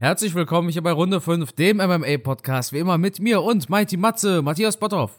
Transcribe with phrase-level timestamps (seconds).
[0.00, 4.42] Herzlich willkommen hier bei Runde 5, dem MMA-Podcast, wie immer mit mir und Mighty Matze,
[4.42, 5.10] Matthias Botthoff.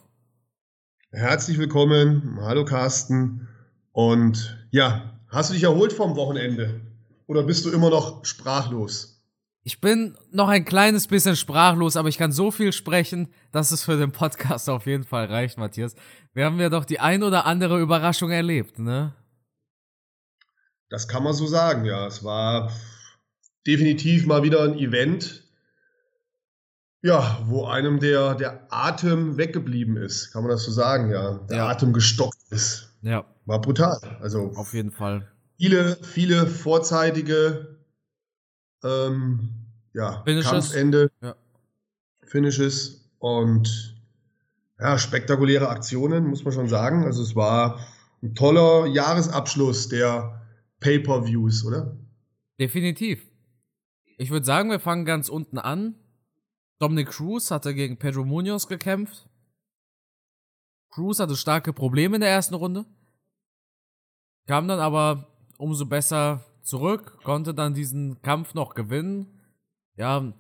[1.12, 3.50] Herzlich willkommen, hallo Carsten.
[3.92, 6.79] Und ja, hast du dich erholt vom Wochenende?
[7.27, 9.21] Oder bist du immer noch sprachlos?
[9.63, 13.84] Ich bin noch ein kleines bisschen sprachlos, aber ich kann so viel sprechen, dass es
[13.84, 15.93] für den Podcast auf jeden Fall reicht, Matthias.
[16.34, 19.14] Wir haben ja doch die ein oder andere Überraschung erlebt, ne?
[20.89, 22.07] Das kann man so sagen, ja.
[22.07, 22.71] Es war
[23.70, 25.44] definitiv mal wieder ein Event,
[27.04, 31.38] ja, wo einem der, der Atem weggeblieben ist, kann man das so sagen, ja.
[31.50, 31.68] Der ja.
[31.70, 32.90] Atem gestockt ist.
[33.04, 33.26] Ja.
[33.46, 34.00] War brutal.
[34.22, 35.32] Also auf jeden Fall.
[35.58, 37.77] Viele, viele vorzeitige
[38.84, 39.50] ähm,
[39.94, 40.49] ja, Finishes.
[40.49, 41.36] Kampfende, ja.
[42.26, 44.02] Finishes und
[44.80, 47.05] ja, spektakuläre Aktionen, muss man schon sagen.
[47.05, 47.80] Also es war
[48.24, 50.41] ein toller Jahresabschluss der
[50.80, 51.96] Pay-per-Views, oder?
[52.60, 53.29] Definitiv.
[54.20, 55.96] Ich würde sagen, wir fangen ganz unten an.
[56.77, 59.30] Dominic Cruz hatte gegen Pedro Munoz gekämpft.
[60.90, 62.85] Cruz hatte starke Probleme in der ersten Runde.
[64.45, 65.27] Kam dann aber
[65.58, 69.39] umso besser zurück, konnte dann diesen Kampf noch gewinnen.
[69.95, 70.33] Ja,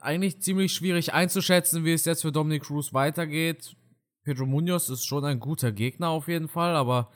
[0.00, 3.76] eigentlich ziemlich schwierig einzuschätzen, wie es jetzt für Dominic Cruz weitergeht.
[4.22, 7.10] Pedro Munoz ist schon ein guter Gegner auf jeden Fall, aber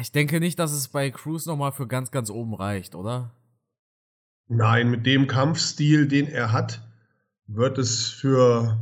[0.00, 3.34] ich denke nicht, dass es bei Cruz nochmal für ganz, ganz oben reicht, oder?
[4.48, 6.80] Nein, mit dem Kampfstil, den er hat,
[7.46, 8.78] wird es für,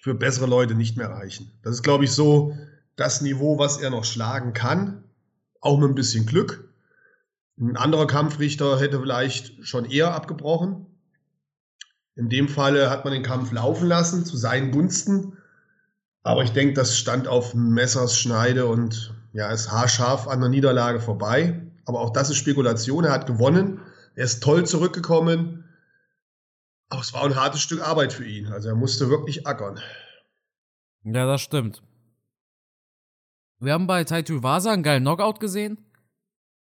[0.00, 1.50] für bessere Leute nicht mehr reichen.
[1.62, 2.56] Das ist, glaube ich, so
[2.96, 5.04] das Niveau, was er noch schlagen kann,
[5.60, 6.68] auch mit ein bisschen Glück.
[7.58, 10.86] Ein anderer Kampfrichter hätte vielleicht schon eher abgebrochen.
[12.16, 15.38] In dem Falle hat man den Kampf laufen lassen, zu seinen Gunsten.
[16.24, 21.00] Aber ich denke, das stand auf Messers Schneide und ja, ist haarscharf an der Niederlage
[21.00, 21.62] vorbei.
[21.86, 23.04] Aber auch das ist Spekulation.
[23.04, 23.80] Er hat gewonnen.
[24.14, 25.64] Er ist toll zurückgekommen.
[26.88, 28.46] Aber es war ein hartes Stück Arbeit für ihn.
[28.46, 29.80] Also er musste wirklich ackern.
[31.02, 31.82] Ja, das stimmt.
[33.58, 35.78] Wir haben bei Taito Vasa einen geilen Knockout gesehen.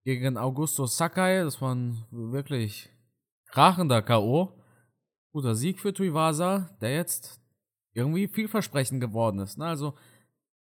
[0.03, 1.43] Gegen Augusto Sakai.
[1.43, 2.89] Das war ein wirklich
[3.47, 4.55] krachender K.O.
[5.31, 7.39] Guter Sieg für Tuivasa, der jetzt
[7.93, 9.57] irgendwie vielversprechend geworden ist.
[9.57, 9.65] Ne?
[9.65, 9.95] Also,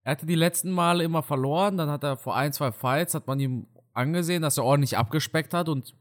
[0.03, 1.77] er hatte die letzten Male immer verloren.
[1.77, 5.55] Dann hat er vor ein, zwei Fights, hat man ihm angesehen, dass er ordentlich abgespeckt
[5.55, 5.95] hat und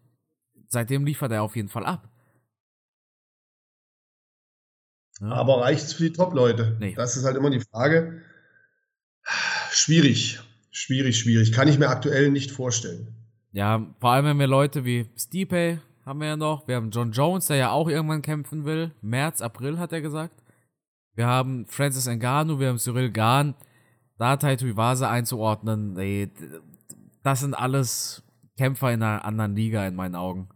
[0.74, 2.10] seitdem liefert er auf jeden Fall ab.
[5.22, 5.28] Ja.
[5.30, 6.76] Aber reicht es für die Top-Leute?
[6.80, 6.94] Nee.
[6.96, 8.22] Das ist halt immer die Frage.
[9.70, 10.42] Schwierig,
[10.72, 11.54] schwierig, schwierig.
[11.54, 13.16] Kann ich mir aktuell nicht vorstellen.
[13.54, 16.68] Ja, vor allem wenn wir Leute wie Stipe haben wir ja noch.
[16.68, 18.92] Wir haben John Jones, der ja auch irgendwann kämpfen will.
[19.02, 20.44] März, April hat er gesagt.
[21.16, 23.56] Wir haben Francis Ngannou, wir haben Cyril Gahn.
[24.18, 26.30] Da Taito Iwasa einzuordnen, nee,
[27.24, 28.24] das sind alles
[28.58, 30.50] Kämpfer in einer anderen Liga in meinen Augen.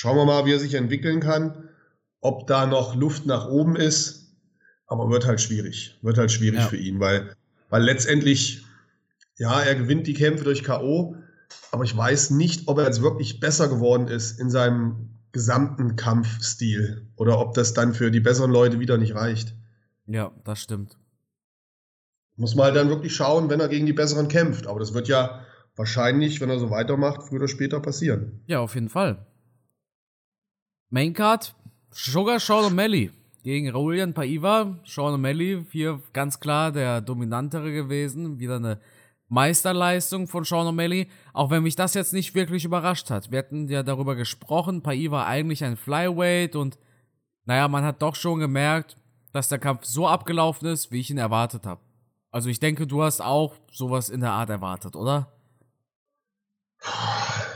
[0.00, 1.68] Schauen wir mal, wie er sich entwickeln kann,
[2.22, 4.34] ob da noch Luft nach oben ist.
[4.86, 5.98] Aber wird halt schwierig.
[6.00, 6.68] Wird halt schwierig ja.
[6.68, 7.36] für ihn, weil,
[7.68, 8.64] weil letztendlich,
[9.36, 11.16] ja, er gewinnt die Kämpfe durch K.O.,
[11.70, 17.06] aber ich weiß nicht, ob er jetzt wirklich besser geworden ist in seinem gesamten Kampfstil
[17.16, 19.54] oder ob das dann für die besseren Leute wieder nicht reicht.
[20.06, 20.96] Ja, das stimmt.
[22.36, 24.66] Muss man halt dann wirklich schauen, wenn er gegen die Besseren kämpft.
[24.66, 25.44] Aber das wird ja
[25.76, 28.40] wahrscheinlich, wenn er so weitermacht, früher oder später passieren.
[28.46, 29.26] Ja, auf jeden Fall.
[30.90, 31.54] Maincard,
[31.92, 33.10] Sugar Sean O'Malley
[33.44, 34.76] gegen Raulian Paiva.
[34.84, 38.40] Sean O'Malley hier ganz klar der dominantere gewesen.
[38.40, 38.80] Wieder eine
[39.28, 43.30] Meisterleistung von Sean O'Malley, auch wenn mich das jetzt nicht wirklich überrascht hat.
[43.30, 46.76] Wir hatten ja darüber gesprochen, Paiva eigentlich ein Flyweight und
[47.44, 48.96] naja, man hat doch schon gemerkt,
[49.32, 51.80] dass der Kampf so abgelaufen ist, wie ich ihn erwartet habe.
[52.32, 55.32] Also ich denke, du hast auch sowas in der Art erwartet, oder?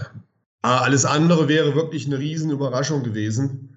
[0.64, 3.76] Ah, alles andere wäre wirklich eine Riesenüberraschung gewesen.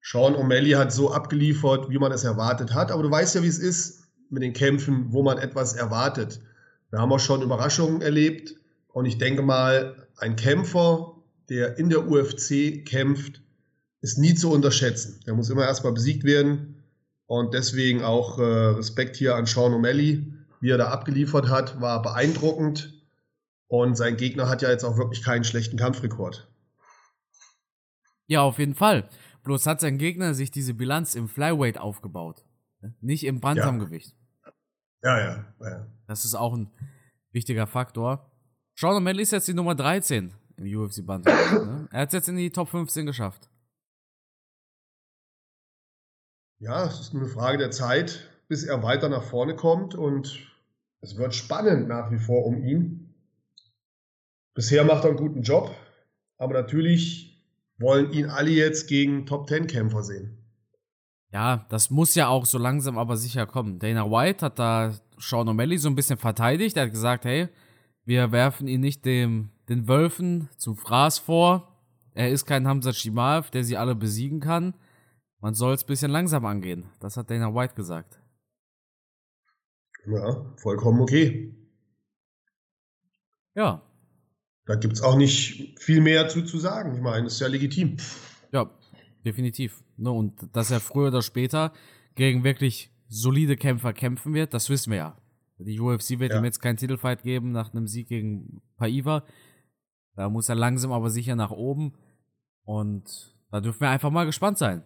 [0.00, 2.92] Sean O'Malley hat so abgeliefert, wie man es erwartet hat.
[2.92, 6.40] Aber du weißt ja, wie es ist mit den Kämpfen, wo man etwas erwartet.
[6.90, 8.54] Wir haben auch schon Überraschungen erlebt.
[8.86, 11.16] Und ich denke mal, ein Kämpfer,
[11.48, 13.42] der in der UFC kämpft,
[14.00, 15.18] ist nie zu unterschätzen.
[15.26, 16.84] Der muss immer erstmal besiegt werden.
[17.26, 22.00] Und deswegen auch äh, Respekt hier an Sean O'Malley, wie er da abgeliefert hat, war
[22.00, 22.97] beeindruckend.
[23.68, 26.50] Und sein Gegner hat ja jetzt auch wirklich keinen schlechten Kampfrekord.
[28.26, 29.08] Ja, auf jeden Fall.
[29.42, 32.44] Bloß hat sein Gegner sich diese Bilanz im Flyweight aufgebaut.
[32.80, 32.94] Ne?
[33.00, 34.14] Nicht im Bantamgewicht.
[35.02, 35.18] Ja.
[35.18, 35.86] ja, ja, ja.
[36.06, 36.70] Das ist auch ein
[37.32, 38.30] wichtiger Faktor.
[38.74, 41.66] Sean O'Malley ist jetzt die Nummer 13 im UFC Bantamgewicht.
[41.66, 41.88] ne?
[41.90, 43.48] Er hat es jetzt in die Top 15 geschafft.
[46.60, 50.48] Ja, es ist nur eine Frage der Zeit, bis er weiter nach vorne kommt und
[51.00, 53.07] es wird spannend nach wie vor um ihn.
[54.54, 55.74] Bisher macht er einen guten Job,
[56.36, 57.44] aber natürlich
[57.78, 60.38] wollen ihn alle jetzt gegen Top-10-Kämpfer sehen.
[61.30, 63.78] Ja, das muss ja auch so langsam aber sicher kommen.
[63.78, 66.76] Dana White hat da Sean O'Malley so ein bisschen verteidigt.
[66.76, 67.48] Er hat gesagt, hey,
[68.04, 71.76] wir werfen ihn nicht dem, den Wölfen zum Fraß vor.
[72.14, 74.74] Er ist kein Hamza Shimaev, der sie alle besiegen kann.
[75.40, 76.86] Man soll es ein bisschen langsam angehen.
[76.98, 78.20] Das hat Dana White gesagt.
[80.06, 81.54] Ja, vollkommen okay.
[83.54, 83.82] Ja.
[84.68, 86.94] Da gibt es auch nicht viel mehr zu, zu sagen.
[86.94, 87.96] Ich meine, ist ja legitim.
[88.52, 88.70] Ja,
[89.24, 89.82] definitiv.
[89.96, 91.72] Ne, und dass er früher oder später
[92.16, 95.18] gegen wirklich solide Kämpfer kämpfen wird, das wissen wir ja.
[95.58, 96.38] Die UFC wird ja.
[96.38, 99.24] ihm jetzt keinen Titelfight geben nach einem Sieg gegen Paiva.
[100.16, 101.94] Da muss er langsam aber sicher nach oben.
[102.62, 104.82] Und da dürfen wir einfach mal gespannt sein.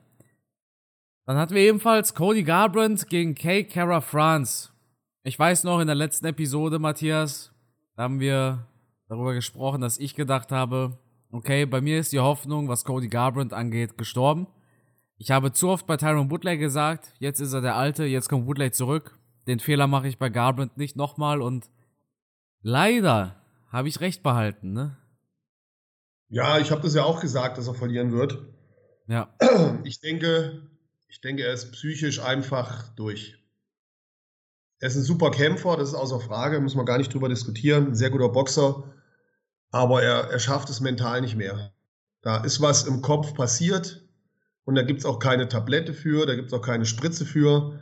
[1.26, 4.70] Dann hatten wir ebenfalls Cody Garbrandt gegen Kay Cara France.
[5.24, 7.52] Ich weiß noch, in der letzten Episode, Matthias,
[7.96, 8.68] haben wir
[9.12, 10.98] darüber gesprochen, dass ich gedacht habe,
[11.30, 14.46] okay, bei mir ist die Hoffnung, was Cody Garbrandt angeht, gestorben.
[15.18, 18.46] Ich habe zu oft bei Tyron Woodley gesagt, jetzt ist er der Alte, jetzt kommt
[18.46, 19.18] Woodley zurück.
[19.46, 21.68] Den Fehler mache ich bei Garbrandt nicht nochmal und
[22.62, 23.36] leider
[23.70, 24.96] habe ich recht behalten, ne?
[26.28, 28.38] Ja, ich habe das ja auch gesagt, dass er verlieren wird.
[29.06, 29.28] Ja.
[29.84, 30.62] Ich denke,
[31.08, 33.36] ich denke, er ist psychisch einfach durch.
[34.78, 37.88] Er ist ein super Kämpfer, das ist außer Frage, muss man gar nicht drüber diskutieren.
[37.88, 38.84] Ein sehr guter Boxer,
[39.72, 41.72] aber er, er schafft es mental nicht mehr.
[42.20, 44.06] Da ist was im Kopf passiert
[44.64, 47.80] und da gibt es auch keine Tablette für, da gibt es auch keine Spritze für,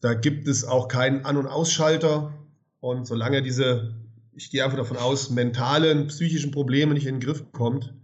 [0.00, 2.32] da gibt es auch keinen An- und Ausschalter.
[2.78, 3.94] Und solange diese,
[4.32, 7.94] ich gehe einfach davon aus, mentalen, psychischen Probleme nicht in den Griff bekommt,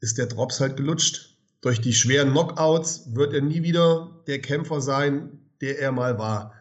[0.00, 1.38] ist der Drops halt gelutscht.
[1.62, 6.54] Durch die schweren Knockouts wird er nie wieder der Kämpfer sein, der er mal war.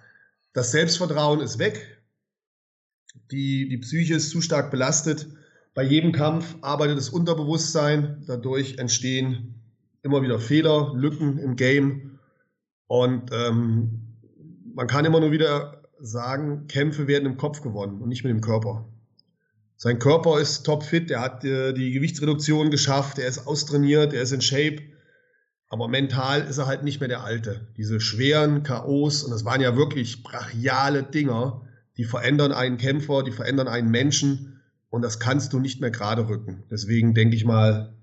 [0.51, 2.01] Das Selbstvertrauen ist weg.
[3.31, 5.27] Die, die Psyche ist zu stark belastet.
[5.73, 8.23] Bei jedem Kampf arbeitet das Unterbewusstsein.
[8.27, 9.61] Dadurch entstehen
[10.01, 12.19] immer wieder Fehler, Lücken im Game.
[12.87, 14.17] Und ähm,
[14.73, 18.41] man kann immer nur wieder sagen, Kämpfe werden im Kopf gewonnen und nicht mit dem
[18.41, 18.87] Körper.
[19.75, 24.33] Sein Körper ist topfit, er hat äh, die Gewichtsreduktion geschafft, er ist austrainiert, er ist
[24.33, 24.81] in Shape.
[25.69, 27.67] Aber mental ist er halt nicht mehr der Alte.
[27.77, 31.61] Diese schweren KOs, und das waren ja wirklich brachiale Dinger,
[31.97, 34.58] die verändern einen Kämpfer, die verändern einen Menschen
[34.89, 36.63] und das kannst du nicht mehr gerade rücken.
[36.69, 37.95] Deswegen denke ich mal,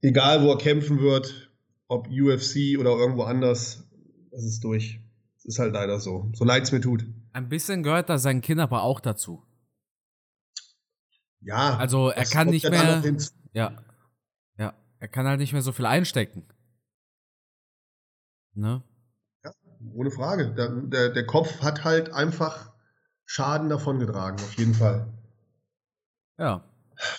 [0.00, 1.52] egal wo er kämpfen wird,
[1.88, 3.88] ob UFC oder irgendwo anders,
[4.30, 5.00] das ist durch.
[5.36, 6.30] Das ist halt leider so.
[6.34, 7.04] So leid es mir tut.
[7.32, 9.42] Ein bisschen gehört da sein Kind aber auch dazu.
[11.40, 11.76] Ja.
[11.76, 13.02] Also er kann nicht mehr.
[13.52, 13.82] Ja.
[14.56, 14.74] Ja.
[15.00, 16.44] Er kann halt nicht mehr so viel einstecken.
[18.54, 18.82] Ne?
[19.44, 19.52] Ja,
[19.94, 20.54] ohne Frage.
[20.54, 22.72] Der, der, der Kopf hat halt einfach
[23.24, 25.12] Schaden davongetragen, auf jeden Fall.
[26.38, 26.64] Ja.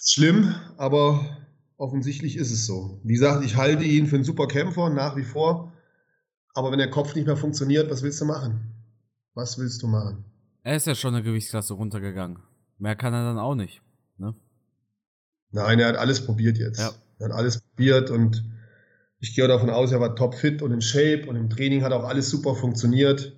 [0.04, 1.26] Schlimm, aber
[1.78, 3.00] offensichtlich ist es so.
[3.04, 5.74] Wie gesagt, ich halte ihn für einen super Kämpfer nach wie vor.
[6.54, 8.72] Aber wenn der Kopf nicht mehr funktioniert, was willst du machen?
[9.34, 10.24] Was willst du machen?
[10.64, 12.40] Er ist ja schon eine Gewichtsklasse runtergegangen.
[12.78, 13.82] Mehr kann er dann auch nicht.
[14.18, 14.36] Ne?
[15.52, 16.80] Nein, er hat alles probiert jetzt.
[16.80, 16.92] Ja.
[17.20, 18.44] Er hat alles probiert und
[19.20, 22.04] ich gehe davon aus, er war topfit und in Shape und im Training hat auch
[22.04, 23.34] alles super funktioniert.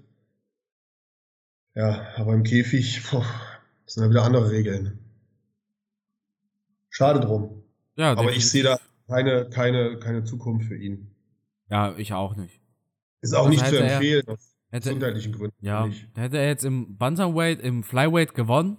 [1.75, 3.25] Ja, aber im Käfig boah,
[3.85, 5.04] sind ja wieder andere Regeln.
[6.95, 7.61] Schade drum.
[7.97, 11.13] Ja, aber ich sehe da keine, keine, keine Zukunft für ihn.
[11.69, 12.61] Ja, ich auch nicht.
[13.19, 15.57] Ist auch also nicht zu empfehlen, er, aus hätte, gesundheitlichen Gründen.
[15.59, 16.07] Ja, nicht.
[16.15, 18.77] hätte er jetzt im Bantamweight, im Flyweight gewonnen,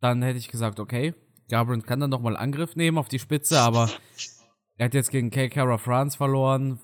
[0.00, 1.12] dann hätte ich gesagt, okay,
[1.50, 3.90] Gabriel kann dann nochmal Angriff nehmen auf die Spitze, aber
[4.78, 5.76] er hat jetzt gegen K.
[5.76, 6.80] France verloren.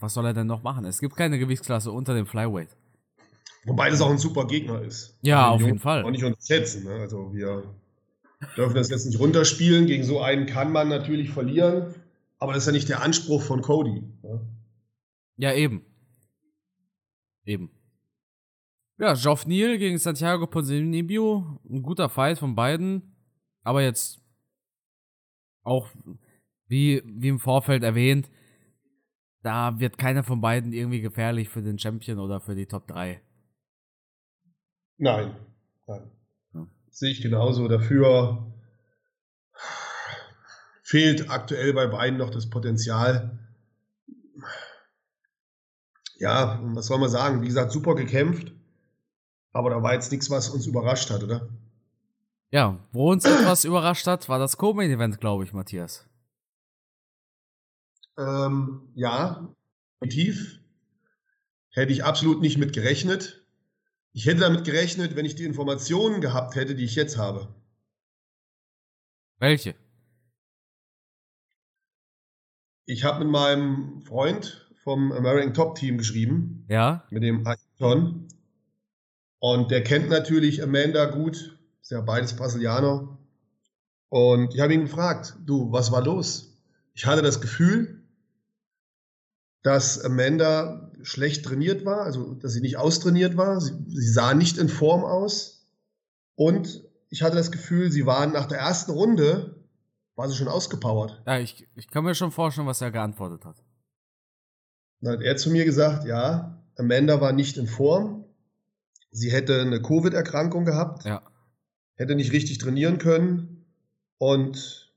[0.00, 0.84] Was soll er denn noch machen?
[0.84, 2.76] Es gibt keine Gewichtsklasse unter dem Flyweight.
[3.64, 5.16] Wobei das auch ein super Gegner ist.
[5.22, 6.04] Ja, auf jeden Fall.
[6.04, 6.84] Auch nicht unterschätzen.
[6.84, 6.90] Ne?
[7.00, 7.64] Also wir
[8.56, 9.86] dürfen das jetzt nicht runterspielen.
[9.86, 11.94] Gegen so einen kann man natürlich verlieren.
[12.38, 14.02] Aber das ist ja nicht der Anspruch von Cody.
[14.22, 14.46] Ne?
[15.36, 15.82] Ja, eben.
[17.44, 17.70] Eben.
[18.98, 21.60] Ja, Geoff Neal gegen Santiago Ponzinibbio.
[21.68, 23.14] Ein guter Fight von beiden.
[23.62, 24.20] Aber jetzt
[25.62, 25.88] auch
[26.68, 28.30] wie, wie im Vorfeld erwähnt,
[29.42, 33.20] da wird keiner von beiden irgendwie gefährlich für den Champion oder für die Top 3.
[34.98, 35.36] Nein,
[35.86, 36.10] nein.
[36.96, 37.68] Sehe ich genauso.
[37.68, 38.50] Dafür
[40.82, 43.38] fehlt aktuell bei beiden noch das Potenzial.
[46.16, 47.42] Ja, was soll man sagen?
[47.42, 48.50] Wie gesagt, super gekämpft.
[49.52, 51.50] Aber da war jetzt nichts, was uns überrascht hat, oder?
[52.50, 56.08] Ja, wo uns etwas überrascht hat, war das Co-Main-Event, glaube ich, Matthias.
[58.16, 59.54] Ähm, ja,
[60.00, 60.60] definitiv.
[61.68, 63.45] Hätte ich absolut nicht mit gerechnet.
[64.16, 67.54] Ich hätte damit gerechnet, wenn ich die Informationen gehabt hätte, die ich jetzt habe.
[69.38, 69.74] Welche?
[72.86, 76.64] Ich habe mit meinem Freund vom American Top Team geschrieben.
[76.70, 77.06] Ja.
[77.10, 77.44] Mit dem
[77.78, 78.28] Ton.
[79.38, 81.58] Und der kennt natürlich Amanda gut.
[81.82, 83.18] Ist ja beides Brasilianer.
[84.08, 86.58] Und ich habe ihn gefragt, du, was war los?
[86.94, 88.02] Ich hatte das Gefühl,
[89.60, 93.60] dass Amanda schlecht trainiert war, also dass sie nicht austrainiert war.
[93.60, 95.66] Sie, sie sah nicht in Form aus.
[96.34, 99.64] Und ich hatte das Gefühl, sie waren nach der ersten Runde,
[100.16, 101.22] war sie schon ausgepowert.
[101.26, 103.62] Ja, ich, ich kann mir schon vorstellen, was er geantwortet hat.
[105.00, 108.24] Dann hat er zu mir gesagt, ja, Amanda war nicht in Form.
[109.12, 111.04] Sie hätte eine Covid-Erkrankung gehabt.
[111.04, 111.22] Ja.
[111.94, 113.64] Hätte nicht richtig trainieren können
[114.18, 114.92] und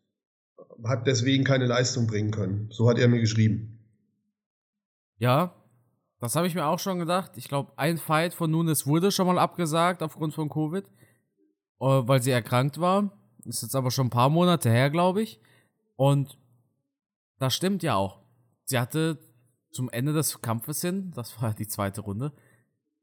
[0.84, 2.70] hat deswegen keine Leistung bringen können.
[2.72, 3.80] So hat er mir geschrieben.
[5.18, 5.54] Ja,
[6.20, 7.32] das habe ich mir auch schon gedacht.
[7.38, 10.90] Ich glaube, ein Fight von Nunes wurde schon mal abgesagt aufgrund von Covid, äh,
[11.80, 13.12] weil sie erkrankt war.
[13.46, 15.40] Ist jetzt aber schon ein paar Monate her, glaube ich.
[15.96, 16.38] Und
[17.40, 18.20] das stimmt ja auch.
[18.66, 19.18] Sie hatte
[19.72, 22.34] zum Ende des Kampfes hin, das war die zweite Runde,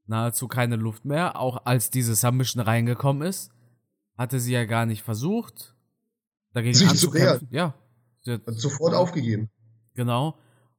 [0.06, 1.38] nahezu keine Luft mehr.
[1.40, 3.50] Auch als diese Submission reingekommen ist,
[4.18, 5.74] hatte sie ja gar nicht versucht,
[6.52, 7.48] dagegen Sich anzukämpfen.
[7.48, 7.74] zu Ja.
[8.22, 9.48] Sie hat sofort aufgegeben.
[9.94, 10.36] Genau.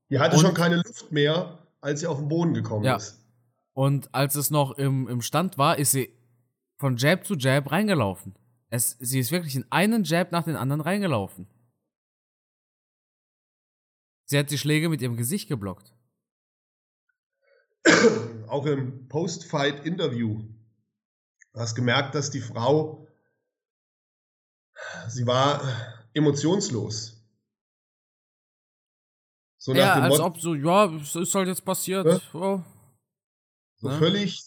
[0.10, 2.98] Die hatte Und- schon keine Luft mehr, als sie auf den Boden gekommen Ja.
[2.98, 3.18] ist.
[3.72, 6.14] Und als es noch im, im Stand war, ist sie
[6.76, 8.36] von Jab zu Jab reingelaufen.
[8.70, 11.48] Es, sie ist wirklich in einen Jab nach den anderen reingelaufen.
[14.26, 15.96] Sie hat die Schläge mit ihrem Gesicht geblockt.
[18.48, 20.44] Auch im Post-Fight-Interview.
[21.54, 23.08] Du hast gemerkt, dass die Frau,
[25.08, 25.62] sie war
[26.14, 27.17] emotionslos.
[29.68, 32.06] So ja, als ob so, ja, es ist halt jetzt passiert.
[32.06, 32.20] Ja.
[32.34, 32.62] Oh.
[33.76, 33.96] So Ne?
[33.96, 34.42] völlig,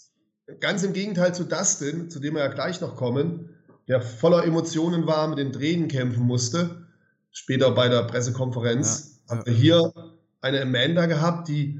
[0.60, 3.50] ganz im Gegenteil zu Dustin, zu dem wir ja gleich noch kommen,
[3.86, 6.86] der voller Emotionen war, mit den Tränen kämpfen musste.
[7.32, 9.92] Später bei der Pressekonferenz Ja, haben wir hier
[10.40, 11.78] eine Amanda gehabt, die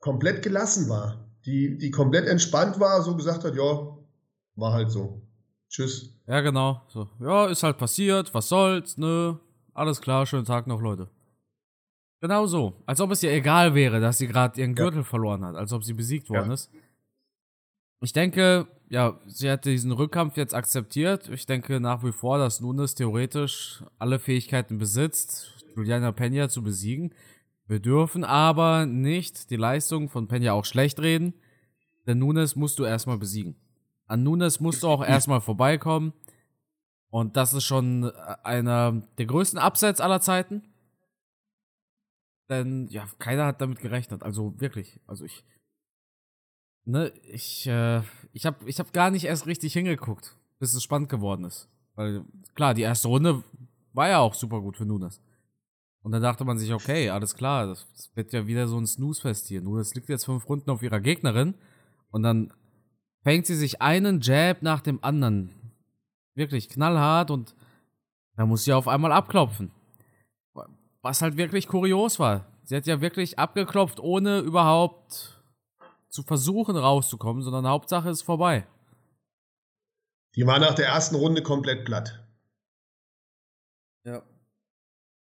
[0.00, 3.98] komplett gelassen war, die, die komplett entspannt war, so gesagt hat, ja,
[4.54, 5.20] war halt so.
[5.68, 6.08] Tschüss.
[6.26, 6.80] Ja, genau.
[6.88, 9.38] So, ja, ist halt passiert, was soll's, ne?
[9.74, 11.10] Alles klar, schönen Tag noch, Leute.
[12.26, 12.82] Genau so.
[12.86, 14.82] Als ob es ihr egal wäre, dass sie gerade ihren Ja.
[14.84, 16.38] Gürtel verloren hat, als ob sie besiegt Ja.
[16.40, 16.70] worden ist.
[18.00, 21.28] Ich denke, ja, sie hat diesen Rückkampf jetzt akzeptiert.
[21.28, 27.14] Ich denke nach wie vor, dass Nunes theoretisch alle Fähigkeiten besitzt, Juliana Pena zu besiegen.
[27.66, 31.34] Wir dürfen aber nicht die Leistung von Pena auch schlecht reden,
[32.06, 33.56] denn Nunes musst du erstmal besiegen.
[34.06, 36.12] An Nunes musst du auch erstmal vorbeikommen.
[37.08, 38.10] Und das ist schon
[38.44, 40.62] einer der größten Upsets aller Zeiten.
[42.48, 44.22] Denn, ja, keiner hat damit gerechnet.
[44.22, 45.00] Also wirklich.
[45.06, 45.44] Also ich.
[46.84, 51.08] Ne, ich, äh, ich hab, ich hab gar nicht erst richtig hingeguckt, bis es spannend
[51.08, 51.68] geworden ist.
[51.96, 52.24] Weil,
[52.54, 53.42] klar, die erste Runde
[53.92, 55.20] war ja auch super gut für Nunes.
[56.02, 58.86] Und dann dachte man sich, okay, alles klar, das, das wird ja wieder so ein
[58.86, 59.60] Snooze-Fest hier.
[59.60, 61.54] Nunes liegt jetzt fünf Runden auf ihrer Gegnerin.
[62.10, 62.52] Und dann
[63.22, 65.50] fängt sie sich einen Jab nach dem anderen.
[66.36, 67.56] Wirklich knallhart und
[68.36, 69.72] da muss sie auf einmal abklopfen.
[71.06, 72.46] Was halt wirklich kurios war.
[72.64, 75.40] Sie hat ja wirklich abgeklopft, ohne überhaupt
[76.08, 78.66] zu versuchen rauszukommen, sondern Hauptsache ist vorbei.
[80.34, 82.26] Die war nach der ersten Runde komplett platt.
[84.02, 84.20] Ja.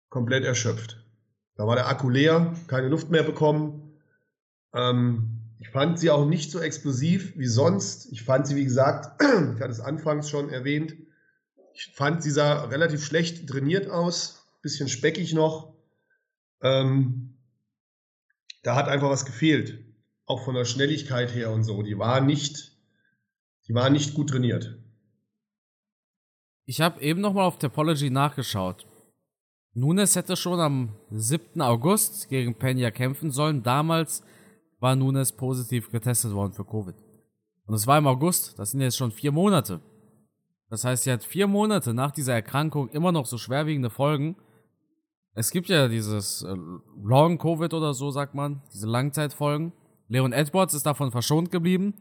[0.09, 1.05] komplett erschöpft.
[1.57, 4.01] Da war der Akku leer, keine Luft mehr bekommen.
[4.73, 8.11] Ähm, ich fand sie auch nicht so explosiv wie sonst.
[8.13, 10.97] Ich fand sie, wie gesagt, ich hatte es anfangs schon erwähnt,
[11.75, 14.36] ich fand, sie sah relativ schlecht trainiert aus,
[14.67, 15.75] bisschen speckig noch.
[16.61, 17.39] Ähm,
[18.63, 19.85] da hat einfach was gefehlt,
[20.25, 21.83] auch von der Schnelligkeit her und so.
[21.83, 22.77] Die war nicht,
[23.69, 24.77] die war nicht gut trainiert.
[26.65, 28.87] Ich habe eben nochmal auf Topology nachgeschaut.
[29.73, 31.61] Nunes hätte schon am 7.
[31.63, 33.63] August gegen Pena kämpfen sollen.
[33.63, 34.25] Damals
[34.81, 36.97] war Nunes positiv getestet worden für Covid.
[37.67, 38.59] Und es war im August.
[38.59, 39.81] Das sind jetzt schon vier Monate.
[40.69, 44.37] Das heißt, sie hat vier Monate nach dieser Erkrankung immer noch so schwerwiegende Folgen.
[45.39, 46.57] Es gibt ja dieses äh,
[47.03, 49.73] Long Covid oder so, sagt man, diese Langzeitfolgen.
[50.09, 51.95] Leon Edwards ist davon verschont geblieben.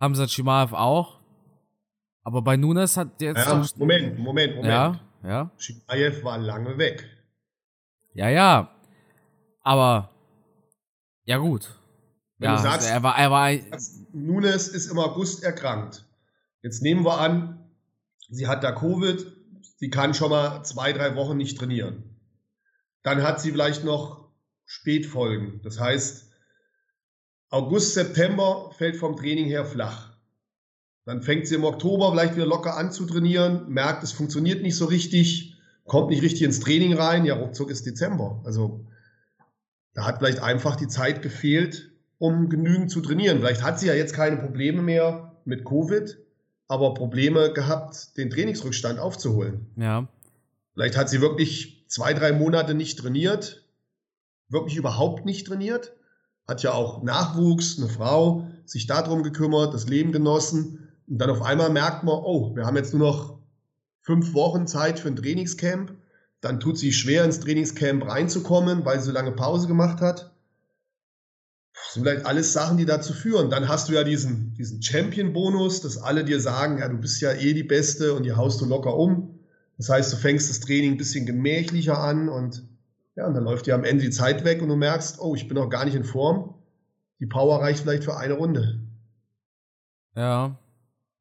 [0.00, 1.20] Hamza Chimaev auch.
[2.22, 3.46] Aber bei Nunes hat jetzt.
[3.46, 4.64] Ja, Moment, Moment, Moment.
[4.64, 5.50] Ja, ja.
[5.58, 7.04] Chimaev war lange weg.
[8.14, 8.70] Ja, ja.
[9.62, 10.10] Aber.
[11.24, 11.68] Ja, gut.
[12.38, 13.50] Wenn ja, du sagst- er war, er war
[14.14, 16.06] Nunes ist im August erkrankt.
[16.62, 17.70] Jetzt nehmen wir an,
[18.30, 19.26] sie hat da Covid,
[19.76, 22.09] sie kann schon mal zwei, drei Wochen nicht trainieren.
[23.02, 24.28] Dann hat sie vielleicht noch
[24.64, 25.60] Spätfolgen.
[25.62, 26.30] Das heißt,
[27.48, 30.10] August, September fällt vom Training her flach.
[31.04, 34.76] Dann fängt sie im Oktober vielleicht wieder locker an zu trainieren, merkt, es funktioniert nicht
[34.76, 37.24] so richtig, kommt nicht richtig ins Training rein.
[37.24, 38.40] Ja, ruckzuck ist Dezember.
[38.44, 38.86] Also
[39.94, 43.38] Da hat vielleicht einfach die Zeit gefehlt, um genügend zu trainieren.
[43.38, 46.16] Vielleicht hat sie ja jetzt keine Probleme mehr mit Covid,
[46.68, 49.66] aber Probleme gehabt, den Trainingsrückstand aufzuholen.
[49.76, 50.06] Ja.
[50.74, 53.66] Vielleicht hat sie wirklich zwei, drei Monate nicht trainiert,
[54.48, 55.92] wirklich überhaupt nicht trainiert,
[56.46, 60.88] hat ja auch Nachwuchs, eine Frau, sich darum gekümmert, das Leben genossen.
[61.08, 63.38] Und dann auf einmal merkt man, oh, wir haben jetzt nur noch
[64.02, 65.92] fünf Wochen Zeit für ein Trainingscamp.
[66.40, 70.32] Dann tut sie schwer, ins Trainingscamp reinzukommen, weil sie so lange Pause gemacht hat.
[71.74, 73.50] Das sind vielleicht alles Sachen, die dazu führen.
[73.50, 77.32] Dann hast du ja diesen, diesen Champion-Bonus, dass alle dir sagen, ja, du bist ja
[77.32, 79.39] eh die Beste und die haust du locker um.
[79.80, 82.68] Das heißt, du fängst das Training ein bisschen gemächlicher an und
[83.16, 85.48] ja, und dann läuft dir am Ende die Zeit weg und du merkst, oh, ich
[85.48, 86.54] bin noch gar nicht in Form.
[87.18, 88.78] Die Power reicht vielleicht für eine Runde.
[90.14, 90.58] Ja.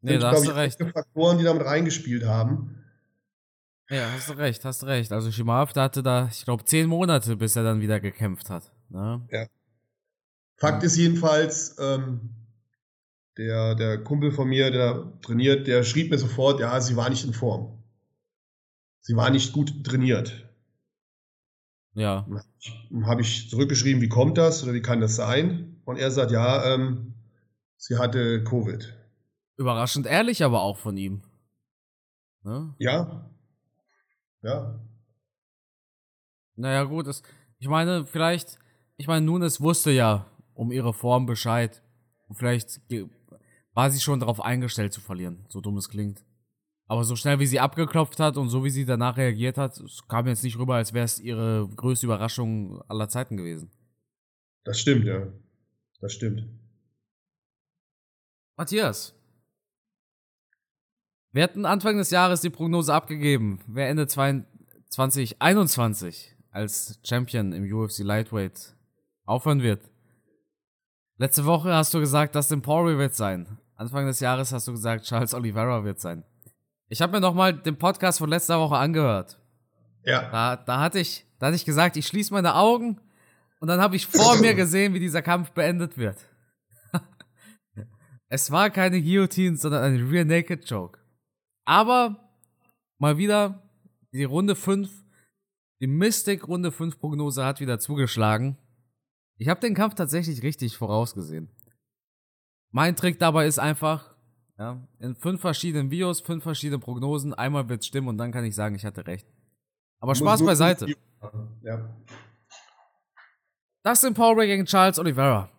[0.01, 0.77] Nee, da hast du recht.
[0.77, 2.83] Faktoren, die damit reingespielt haben.
[3.89, 5.13] Ja, hast du recht, hast du recht.
[5.13, 8.73] Also Shimaev, der hatte da, ich glaube, zehn Monate, bis er dann wieder gekämpft hat.
[8.89, 9.25] Ne?
[9.31, 9.45] Ja.
[10.57, 12.31] Fakt ist jedenfalls, ähm,
[13.37, 17.23] der, der Kumpel von mir, der trainiert, der schrieb mir sofort, ja, sie war nicht
[17.23, 17.78] in Form.
[19.09, 20.47] Sie war nicht gut trainiert.
[21.95, 22.27] Ja.
[23.05, 25.81] Habe ich zurückgeschrieben, wie kommt das oder wie kann das sein?
[25.83, 27.15] Und er sagt, ja, ähm,
[27.75, 28.95] sie hatte Covid.
[29.57, 31.23] Überraschend ehrlich aber auch von ihm.
[32.43, 32.75] Ne?
[32.77, 33.33] Ja.
[34.43, 34.79] Ja.
[36.55, 37.23] Naja, gut, das,
[37.57, 38.59] ich meine, vielleicht,
[38.97, 41.81] ich meine, Nunes wusste ja um ihre Form Bescheid.
[42.27, 42.79] Und vielleicht
[43.73, 46.23] war sie schon darauf eingestellt zu verlieren, so dumm es klingt.
[46.89, 50.25] Aber so schnell wie sie abgeklopft hat und so wie sie danach reagiert hat, kam
[50.25, 53.69] jetzt nicht rüber, als wäre es ihre größte Überraschung aller Zeiten gewesen.
[54.63, 55.27] Das stimmt, ja.
[56.01, 56.48] Das stimmt.
[58.58, 59.13] Matthias,
[61.31, 68.00] wir hatten Anfang des Jahres die Prognose abgegeben, wer Ende 2021 als Champion im UFC
[68.00, 68.75] Lightweight
[69.25, 69.88] aufhören wird.
[71.18, 73.59] Letzte Woche hast du gesagt, Dustin Poirier wird sein.
[73.75, 76.24] Anfang des Jahres hast du gesagt, Charles Oliveira wird sein.
[76.89, 79.39] Ich habe mir nochmal den Podcast von letzter Woche angehört.
[80.03, 80.29] Ja.
[80.31, 82.99] Da, da, hatte ich, da hatte ich gesagt, ich schließe meine Augen
[83.59, 86.17] und dann habe ich vor mir gesehen, wie dieser Kampf beendet wird.
[88.29, 90.99] es war keine Guillotine, sondern ein Rear Naked Choke.
[91.63, 92.33] Aber
[92.97, 93.69] mal wieder
[94.11, 94.89] die Runde 5,
[95.81, 98.57] die Mystic Runde 5 Prognose hat wieder zugeschlagen.
[99.37, 101.49] Ich habe den Kampf tatsächlich richtig vorausgesehen.
[102.71, 104.08] Mein Trick dabei ist einfach,
[104.59, 108.43] ja, in fünf verschiedenen Videos, fünf verschiedene Prognosen, einmal wird es stimmen und dann kann
[108.43, 109.25] ich sagen, ich hatte recht.
[110.01, 110.93] Aber Spaß beiseite.
[111.63, 111.89] Ja.
[113.83, 115.50] Dustin Poirier gegen Charles Oliveira.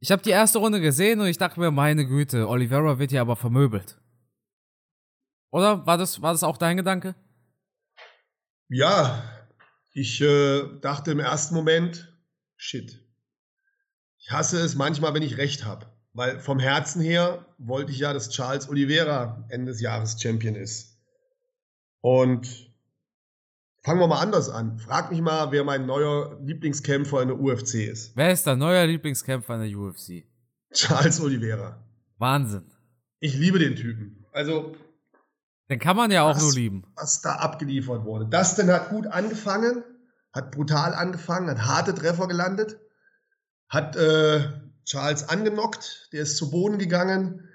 [0.00, 3.20] Ich habe die erste Runde gesehen und ich dachte mir, meine Güte, Oliveira wird hier
[3.20, 3.98] aber vermöbelt.
[5.50, 7.14] Oder war das, war das auch dein Gedanke?
[8.68, 9.22] Ja,
[9.92, 12.14] ich äh, dachte im ersten Moment,
[12.56, 12.98] shit.
[14.18, 15.95] Ich hasse es manchmal, wenn ich recht habe.
[16.16, 20.96] Weil vom Herzen her wollte ich ja, dass Charles Oliveira Ende des Jahres Champion ist.
[22.00, 22.72] Und
[23.82, 24.78] fangen wir mal anders an.
[24.78, 28.16] Frag mich mal, wer mein neuer Lieblingskämpfer in der UFC ist.
[28.16, 30.24] Wer ist dein neuer Lieblingskämpfer in der UFC?
[30.72, 31.84] Charles Oliveira.
[32.16, 32.64] Wahnsinn.
[33.20, 34.24] Ich liebe den Typen.
[34.32, 34.74] Also,
[35.68, 36.84] den kann man ja auch was, nur lieben.
[36.94, 38.24] Was da abgeliefert wurde.
[38.24, 39.84] Dustin hat gut angefangen,
[40.32, 42.78] hat brutal angefangen, hat harte Treffer gelandet,
[43.68, 44.48] hat äh,
[44.86, 47.48] Charles angenockt, der ist zu Boden gegangen,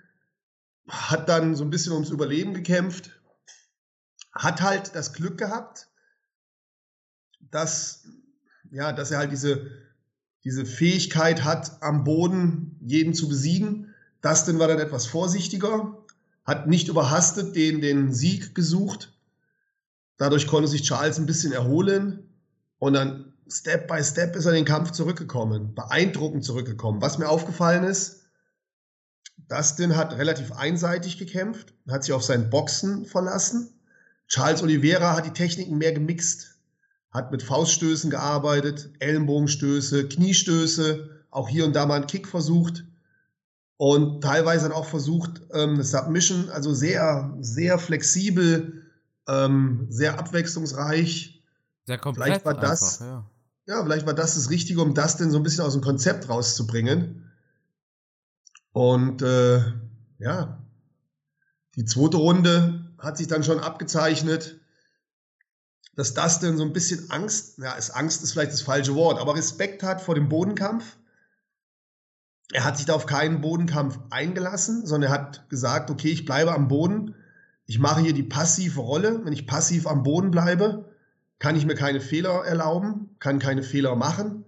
[0.87, 3.11] hat dann so ein bisschen ums Überleben gekämpft,
[4.33, 5.87] hat halt das Glück gehabt,
[7.39, 8.05] dass,
[8.69, 9.71] ja, dass er halt diese,
[10.43, 13.93] diese Fähigkeit hat, am Boden jeden zu besiegen.
[14.21, 15.97] Dustin war dann etwas vorsichtiger,
[16.43, 19.13] hat nicht überhastet den, den Sieg gesucht.
[20.17, 22.29] Dadurch konnte sich Charles ein bisschen erholen
[22.77, 27.01] und dann Step by Step ist er in den Kampf zurückgekommen, beeindruckend zurückgekommen.
[27.01, 28.21] Was mir aufgefallen ist,
[29.49, 33.69] Dustin hat relativ einseitig gekämpft, hat sich auf sein Boxen verlassen.
[34.27, 36.57] Charles Oliveira hat die Techniken mehr gemixt,
[37.11, 42.85] hat mit Fauststößen gearbeitet, Ellenbogenstöße, Kniestöße, auch hier und da mal einen Kick versucht
[43.75, 48.83] und teilweise dann auch versucht, ähm, eine Submission, also sehr, sehr flexibel,
[49.27, 51.43] ähm, sehr abwechslungsreich.
[51.87, 53.29] Sehr komplett vielleicht war das, einfach, ja.
[53.65, 53.83] Ja.
[53.83, 57.31] vielleicht war das das Richtige, um das denn so ein bisschen aus dem Konzept rauszubringen.
[58.73, 59.63] Und äh,
[60.19, 60.63] ja,
[61.75, 64.59] die zweite Runde hat sich dann schon abgezeichnet,
[65.95, 69.19] dass das denn so ein bisschen Angst, ja, ist Angst ist vielleicht das falsche Wort,
[69.19, 70.97] aber Respekt hat vor dem Bodenkampf
[72.53, 76.53] er hat sich da auf keinen Bodenkampf eingelassen, sondern er hat gesagt, okay, ich bleibe
[76.53, 77.15] am Boden,
[77.65, 79.23] ich mache hier die passive Rolle.
[79.23, 80.90] Wenn ich passiv am Boden bleibe,
[81.41, 84.45] kann ich mir keine Fehler erlauben, kann keine Fehler machen.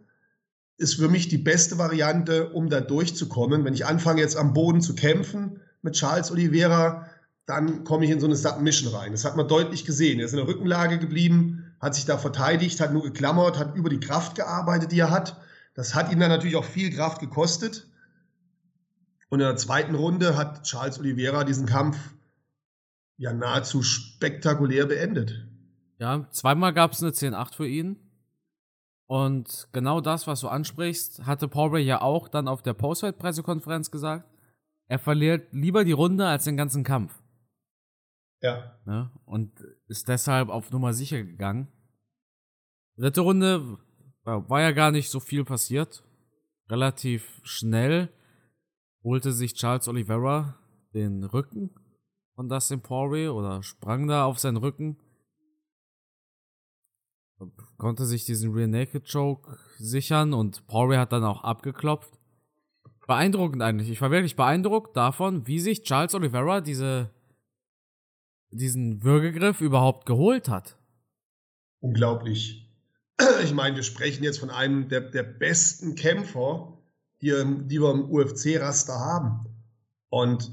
[0.77, 3.65] ist für mich die beste Variante, um da durchzukommen.
[3.65, 7.09] Wenn ich anfange jetzt am Boden zu kämpfen mit Charles Oliveira,
[7.47, 9.11] dann komme ich in so eine Submission rein.
[9.11, 10.19] Das hat man deutlich gesehen.
[10.19, 13.89] Er ist in der Rückenlage geblieben, hat sich da verteidigt, hat nur geklammert, hat über
[13.89, 15.37] die Kraft gearbeitet, die er hat.
[15.73, 17.87] Das hat ihn dann natürlich auch viel Kraft gekostet.
[19.29, 21.97] Und in der zweiten Runde hat Charles Oliveira diesen Kampf
[23.17, 25.47] ja nahezu spektakulär beendet.
[26.03, 27.97] Ja, zweimal gab es eine 10-8 für ihn.
[29.07, 34.29] Und genau das, was du ansprichst, hatte Paul ja auch dann auf der Postfight-Pressekonferenz gesagt.
[34.89, 37.23] Er verliert lieber die Runde als den ganzen Kampf.
[38.41, 38.77] Ja.
[38.83, 39.11] Ne?
[39.23, 39.53] Und
[39.87, 41.69] ist deshalb auf Nummer sicher gegangen.
[42.97, 43.77] Dritte Runde
[44.25, 46.03] war ja gar nicht so viel passiert.
[46.69, 48.09] Relativ schnell
[49.05, 50.59] holte sich Charles Oliveira
[50.93, 51.69] den Rücken
[52.35, 54.97] von Dustin Poirier oder sprang da auf seinen Rücken.
[57.77, 62.19] Konnte sich diesen Rear Naked Choke sichern und Poirier hat dann auch abgeklopft.
[63.05, 63.89] Beeindruckend eigentlich.
[63.89, 67.11] Ich war wirklich beeindruckt davon, wie sich Charles Oliveira diese
[68.53, 70.77] diesen Würgegriff überhaupt geholt hat.
[71.79, 72.69] Unglaublich.
[73.43, 76.77] Ich meine, wir sprechen jetzt von einem der, der besten Kämpfer,
[77.21, 77.31] die,
[77.65, 79.45] die wir im UFC-Raster haben.
[80.09, 80.51] Und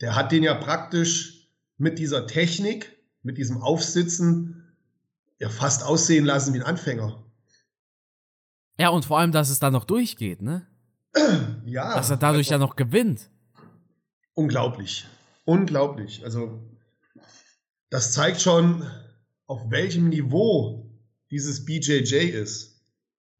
[0.00, 4.57] der hat den ja praktisch mit dieser Technik, mit diesem Aufsitzen,
[5.38, 7.24] ja fast aussehen lassen wie ein Anfänger.
[8.78, 10.66] Ja, und vor allem, dass es da noch durchgeht, ne?
[11.64, 11.94] Ja.
[11.94, 13.28] Dass er dadurch ja noch gewinnt.
[14.32, 15.06] Unglaublich.
[15.44, 16.24] Unglaublich.
[16.24, 16.66] Also,
[17.90, 18.88] das zeigt schon,
[19.46, 20.90] auf welchem Niveau
[21.30, 22.80] dieses BJJ ist.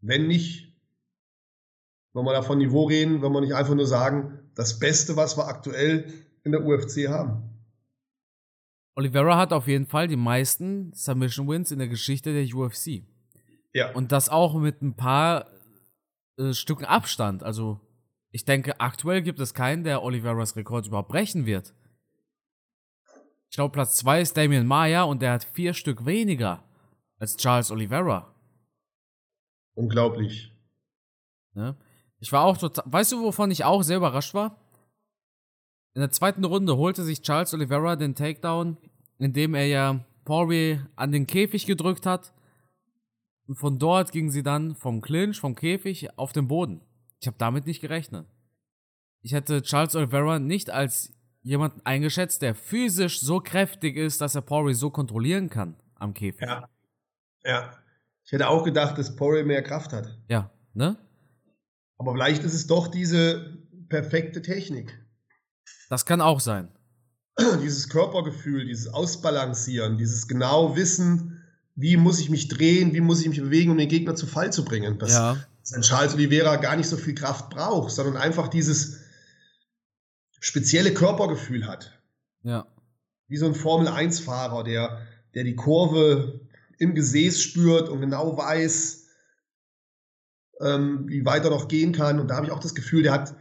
[0.01, 0.75] Wenn nicht,
[2.13, 5.39] wenn wir da von Niveau reden, wenn wir nicht einfach nur sagen, das Beste, was
[5.39, 6.13] wir aktuell
[6.45, 7.58] in der UFC haben.
[8.99, 13.05] Oliveira hat auf jeden Fall die meisten Submission Wins in der Geschichte der UFC.
[13.73, 13.93] Ja.
[13.93, 15.47] Und das auch mit ein paar
[16.37, 17.45] äh, Stücken Abstand.
[17.45, 17.79] Also,
[18.33, 21.75] ich denke, aktuell gibt es keinen, der Oliveras Rekord überhaupt brechen wird.
[23.49, 26.65] Ich glaube, Platz 2 ist Damien Maya und der hat vier Stück weniger
[27.21, 28.35] als Charles Oliveira.
[29.75, 30.53] Unglaublich.
[31.55, 31.77] Ne?
[32.19, 32.85] Ich war auch total.
[32.89, 34.61] Weißt du, wovon ich auch sehr überrascht war?
[35.95, 38.77] In der zweiten Runde holte sich Charles Oliveira den Takedown,
[39.19, 42.33] indem er ja Poirier an den Käfig gedrückt hat.
[43.47, 46.83] Und von dort ging sie dann vom Clinch, vom Käfig auf den Boden.
[47.21, 48.27] Ich habe damit nicht gerechnet.
[49.23, 54.43] Ich hätte Charles Oliveira nicht als jemanden eingeschätzt, der physisch so kräftig ist, dass er
[54.43, 56.47] Poirier so kontrollieren kann am Käfig.
[56.47, 56.69] Ja.
[57.45, 57.73] Ja.
[58.25, 60.19] Ich hätte auch gedacht, dass Poirier mehr Kraft hat.
[60.29, 60.99] Ja, ne?
[61.97, 65.03] Aber vielleicht ist es doch diese perfekte Technik.
[65.89, 66.69] Das kann auch sein.
[67.63, 71.41] Dieses Körpergefühl, dieses Ausbalancieren, dieses genau Wissen,
[71.77, 74.53] wie muss ich mich drehen, wie muss ich mich bewegen, um den Gegner zu Fall
[74.53, 74.99] zu bringen.
[74.99, 75.37] Dass, ja.
[75.61, 78.99] dass ein Charles Oliveira gar nicht so viel Kraft braucht, sondern einfach dieses
[80.41, 82.01] spezielle Körpergefühl hat.
[82.43, 82.67] Ja.
[83.29, 86.41] Wie so ein Formel-1-Fahrer, der, der die Kurve
[86.79, 89.07] im Gesäß spürt und genau weiß,
[90.61, 92.19] ähm, wie weit er noch gehen kann.
[92.19, 93.35] Und da habe ich auch das Gefühl, der hat,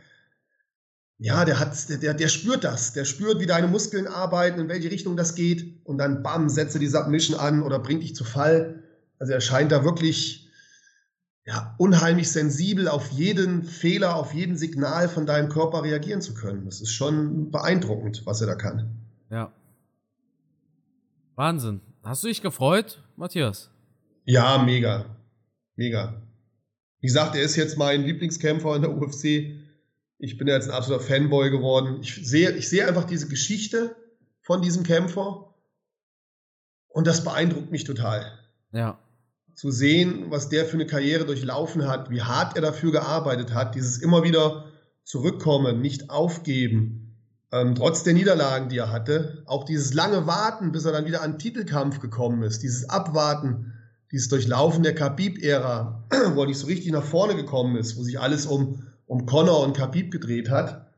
[1.20, 2.94] ja, der hat, der, der spürt das.
[2.94, 5.86] Der spürt, wie deine Muskeln arbeiten, in welche Richtung das geht.
[5.86, 8.84] Und dann, bam, setze die Submission an oder bringt dich zu Fall.
[9.18, 10.48] Also er scheint da wirklich
[11.46, 16.66] ja, unheimlich sensibel auf jeden Fehler, auf jeden Signal von deinem Körper reagieren zu können.
[16.66, 18.98] Das ist schon beeindruckend, was er da kann.
[19.32, 19.52] Ja.
[21.36, 21.82] Wahnsinn.
[22.04, 23.72] Hast du dich gefreut, Matthias?
[24.26, 25.06] Ja, mega.
[25.78, 26.22] Mega.
[27.00, 29.67] Wie gesagt, er ist jetzt mein Lieblingskämpfer in der UFC.
[30.20, 32.00] Ich bin jetzt ein absoluter Fanboy geworden.
[32.02, 33.96] Ich sehe, ich sehe einfach diese Geschichte
[34.42, 35.54] von diesem Kämpfer
[36.88, 38.32] und das beeindruckt mich total.
[38.72, 39.00] Ja
[39.58, 43.74] zu sehen, was der für eine Karriere durchlaufen hat, wie hart er dafür gearbeitet hat,
[43.74, 44.66] dieses immer wieder
[45.04, 47.18] zurückkommen, nicht aufgeben,
[47.52, 51.24] ähm, trotz der Niederlagen, die er hatte, auch dieses lange Warten, bis er dann wieder
[51.24, 53.74] an den Titelkampf gekommen ist, dieses Abwarten,
[54.12, 58.20] dieses Durchlaufen der Khabib-Ära, wo er nicht so richtig nach vorne gekommen ist, wo sich
[58.20, 60.94] alles um, um Connor und Khabib gedreht hat.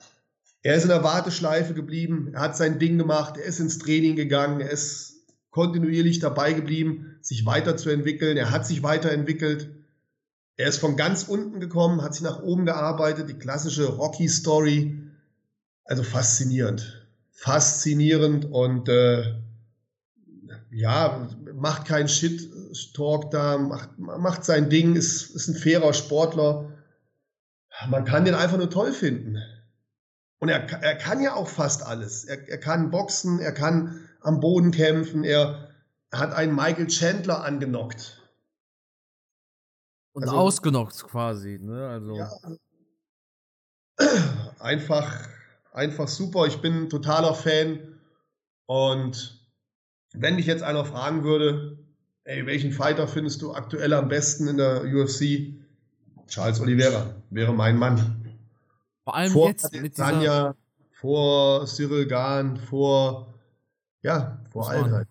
[0.61, 4.17] Er ist in der Warteschleife geblieben, er hat sein Ding gemacht, er ist ins Training
[4.17, 5.09] gegangen, er ist
[5.51, 8.37] kontinuierlich dabei geblieben, sich weiterzuentwickeln.
[8.37, 9.69] Er hat sich weiterentwickelt.
[10.57, 15.01] Er ist von ganz unten gekommen, hat sich nach oben gearbeitet, die klassische Rocky-Story.
[15.85, 17.07] Also faszinierend.
[17.31, 19.35] Faszinierend und äh,
[20.71, 26.71] ja, macht keinen Shit-Talk da, macht, macht sein Ding, ist, ist ein fairer Sportler.
[27.87, 29.37] Man kann den einfach nur toll finden.
[30.39, 32.25] Und er, er kann ja auch fast alles.
[32.25, 35.23] Er, er kann boxen, er kann am Boden kämpfen.
[35.23, 35.69] Er
[36.11, 38.21] hat einen Michael Chandler angenockt.
[40.13, 41.87] Und also, ausgenockt quasi, ne?
[41.87, 42.15] Also.
[42.15, 42.31] Ja.
[44.59, 45.27] Einfach,
[45.73, 46.47] einfach super.
[46.47, 47.99] Ich bin ein totaler Fan.
[48.65, 49.45] Und
[50.13, 51.77] wenn mich jetzt einer fragen würde,
[52.23, 55.53] ey, welchen Fighter findest du aktuell am besten in der UFC?
[56.29, 58.37] Charles Oliveira wäre mein Mann.
[59.03, 60.55] Vor allem vor jetzt mit Sanja,
[60.91, 63.33] vor Cyril Gahn, vor
[64.01, 64.77] ja, vor Usman.
[64.77, 65.07] allen halt.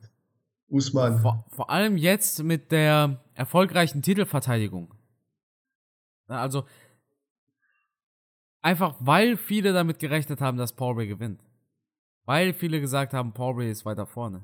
[0.68, 1.18] Usman.
[1.20, 4.94] Vor, vor allem jetzt mit der erfolgreichen Titelverteidigung.
[6.26, 6.64] Also
[8.60, 11.42] einfach weil viele damit gerechnet haben, dass Paul Ray gewinnt.
[12.24, 14.42] Weil viele gesagt haben, Paul Ray ist weiter vorne.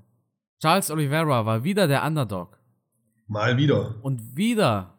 [0.60, 2.58] Charles Oliveira war wieder der Underdog.
[3.26, 3.96] Mal wieder.
[4.02, 4.93] Und wieder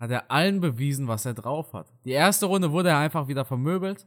[0.00, 1.92] hat er allen bewiesen, was er drauf hat.
[2.04, 4.06] Die erste Runde wurde er einfach wieder vermöbelt,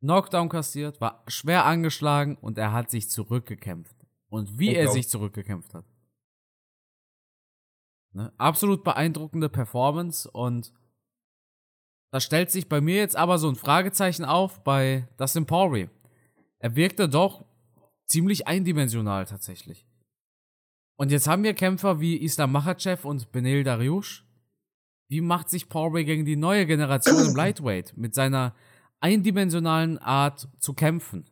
[0.00, 3.96] Knockdown kassiert, war schwer angeschlagen und er hat sich zurückgekämpft.
[4.28, 5.84] Und wie er sich zurückgekämpft hat.
[8.12, 8.32] Ne?
[8.38, 10.72] Absolut beeindruckende Performance und
[12.12, 15.90] da stellt sich bei mir jetzt aber so ein Fragezeichen auf bei Dustin Poirier.
[16.58, 17.44] Er wirkte doch
[18.06, 19.86] ziemlich eindimensional tatsächlich.
[20.96, 24.26] Und jetzt haben wir Kämpfer wie Islam Makhachev und Benel Dariush.
[25.10, 28.54] Wie macht sich Poirier gegen die neue Generation im Lightweight mit seiner
[29.00, 31.28] eindimensionalen Art zu kämpfen?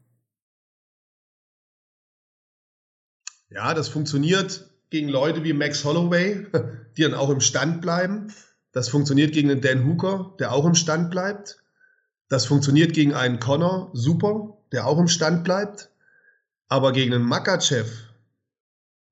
[3.50, 6.44] Ja, das funktioniert gegen Leute wie Max Holloway,
[6.96, 8.34] die dann auch im Stand bleiben.
[8.72, 11.62] Das funktioniert gegen den Dan Hooker, der auch im Stand bleibt.
[12.28, 15.90] Das funktioniert gegen einen Connor, super, der auch im Stand bleibt.
[16.66, 18.08] Aber gegen einen Makachev,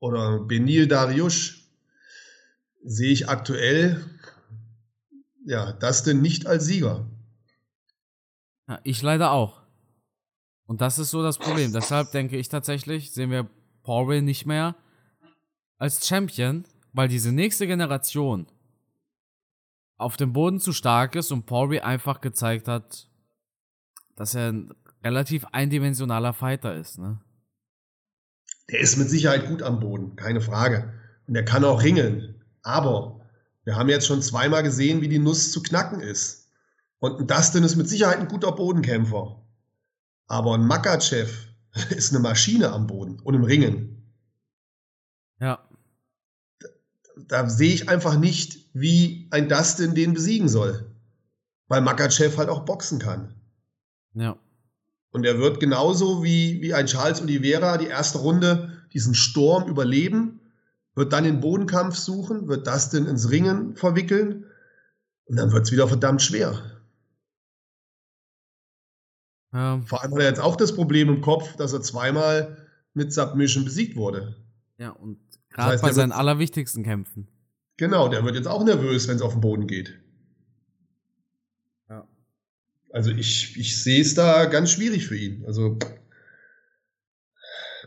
[0.00, 1.68] oder Benil Dariush
[2.83, 4.05] sehe ich aktuell
[5.46, 7.09] ja, das denn nicht als Sieger.
[8.68, 9.62] Ja, ich leider auch.
[10.66, 11.72] Und das ist so das Problem.
[11.72, 13.48] Deshalb denke ich tatsächlich, sehen wir
[13.85, 14.74] Paul nicht mehr
[15.78, 18.48] als Champion, weil diese nächste Generation
[19.96, 23.09] auf dem Boden zu stark ist und Paul einfach gezeigt hat,
[24.16, 27.20] dass er ein relativ eindimensionaler Fighter ist, ne?
[28.68, 30.92] Der ist mit Sicherheit gut am Boden, keine Frage.
[31.28, 32.42] Und der kann auch ringeln.
[32.62, 33.20] Aber
[33.66, 36.48] wir haben jetzt schon zweimal gesehen, wie die Nuss zu knacken ist.
[37.00, 39.44] Und ein Dustin ist mit Sicherheit ein guter Bodenkämpfer.
[40.29, 41.48] Aber ein Makachev
[41.90, 44.12] ist eine Maschine am Boden und im Ringen.
[45.40, 45.68] Ja.
[46.61, 46.68] Da,
[47.16, 50.94] da sehe ich einfach nicht, wie ein Dustin den besiegen soll.
[51.66, 53.35] Weil Makachev halt auch boxen kann.
[54.14, 54.38] Ja.
[55.11, 60.40] Und er wird genauso wie, wie ein Charles Oliveira die erste Runde diesen Sturm überleben,
[60.96, 64.46] wird dann den Bodenkampf suchen, wird das denn ins Ringen verwickeln
[65.26, 66.82] und dann wird es wieder verdammt schwer.
[69.52, 69.80] Ja.
[69.87, 72.56] Vor allem hat er jetzt auch das Problem im Kopf, dass er zweimal
[72.94, 74.35] mit Submission besiegt wurde.
[74.78, 77.28] Ja, und gerade das heißt, bei seinen wird, allerwichtigsten Kämpfen.
[77.76, 80.00] Genau, der wird jetzt auch nervös, wenn es auf den Boden geht.
[82.96, 85.44] Also ich, ich sehe es da ganz schwierig für ihn.
[85.46, 85.78] Also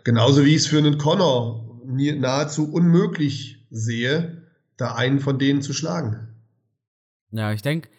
[0.04, 4.44] genauso wie ich es für einen Connor mir nahezu unmöglich sehe,
[4.78, 6.36] da einen von denen zu schlagen.
[7.32, 7.90] Ja, ich denke,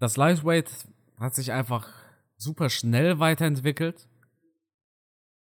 [0.00, 0.70] das Lightweight
[1.18, 1.88] hat sich einfach
[2.36, 4.08] super schnell weiterentwickelt.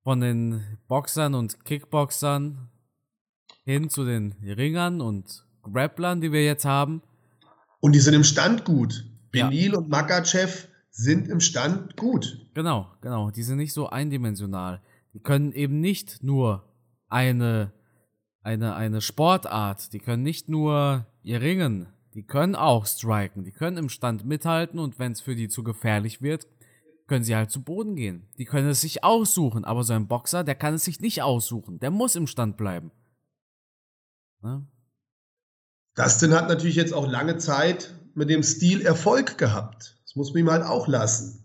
[0.03, 2.71] Von den Boxern und Kickboxern
[3.65, 7.03] hin zu den Ringern und Grapplern, die wir jetzt haben.
[7.81, 9.05] Und die sind im Stand gut.
[9.31, 9.79] Benil ja.
[9.79, 12.47] und Makachev sind im Stand gut.
[12.55, 13.31] Genau, genau.
[13.31, 14.81] Die sind nicht so eindimensional.
[15.13, 16.70] Die können eben nicht nur
[17.11, 17.73] eine,
[18.43, 23.77] eine, eine Sportart, die können nicht nur ihr Ringen, die können auch striken, die können
[23.77, 26.47] im Stand mithalten und wenn es für die zu gefährlich wird,
[27.07, 28.29] können sie halt zu Boden gehen.
[28.39, 31.81] Die können es sich aussuchen, aber so ein Boxer, der kann es sich nicht aussuchen.
[31.81, 32.93] Der muss im Stand bleiben.
[34.43, 34.67] Ne?
[35.97, 39.99] Dustin hat natürlich jetzt auch lange Zeit mit dem Stil Erfolg gehabt.
[40.05, 41.45] Das muss man ihm halt auch lassen.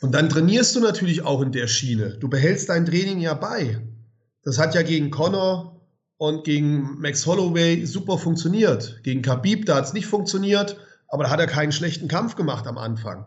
[0.00, 2.18] Und dann trainierst du natürlich auch in der Schiene.
[2.18, 3.80] Du behältst dein Training ja bei.
[4.42, 5.80] Das hat ja gegen Connor
[6.16, 9.00] und gegen Max Holloway super funktioniert.
[9.02, 10.76] Gegen Khabib, da hat es nicht funktioniert,
[11.08, 13.26] aber da hat er keinen schlechten Kampf gemacht am Anfang.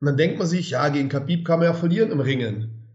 [0.00, 2.86] Und dann denkt man sich, ja, gegen Khabib kann man ja verlieren im Ringen.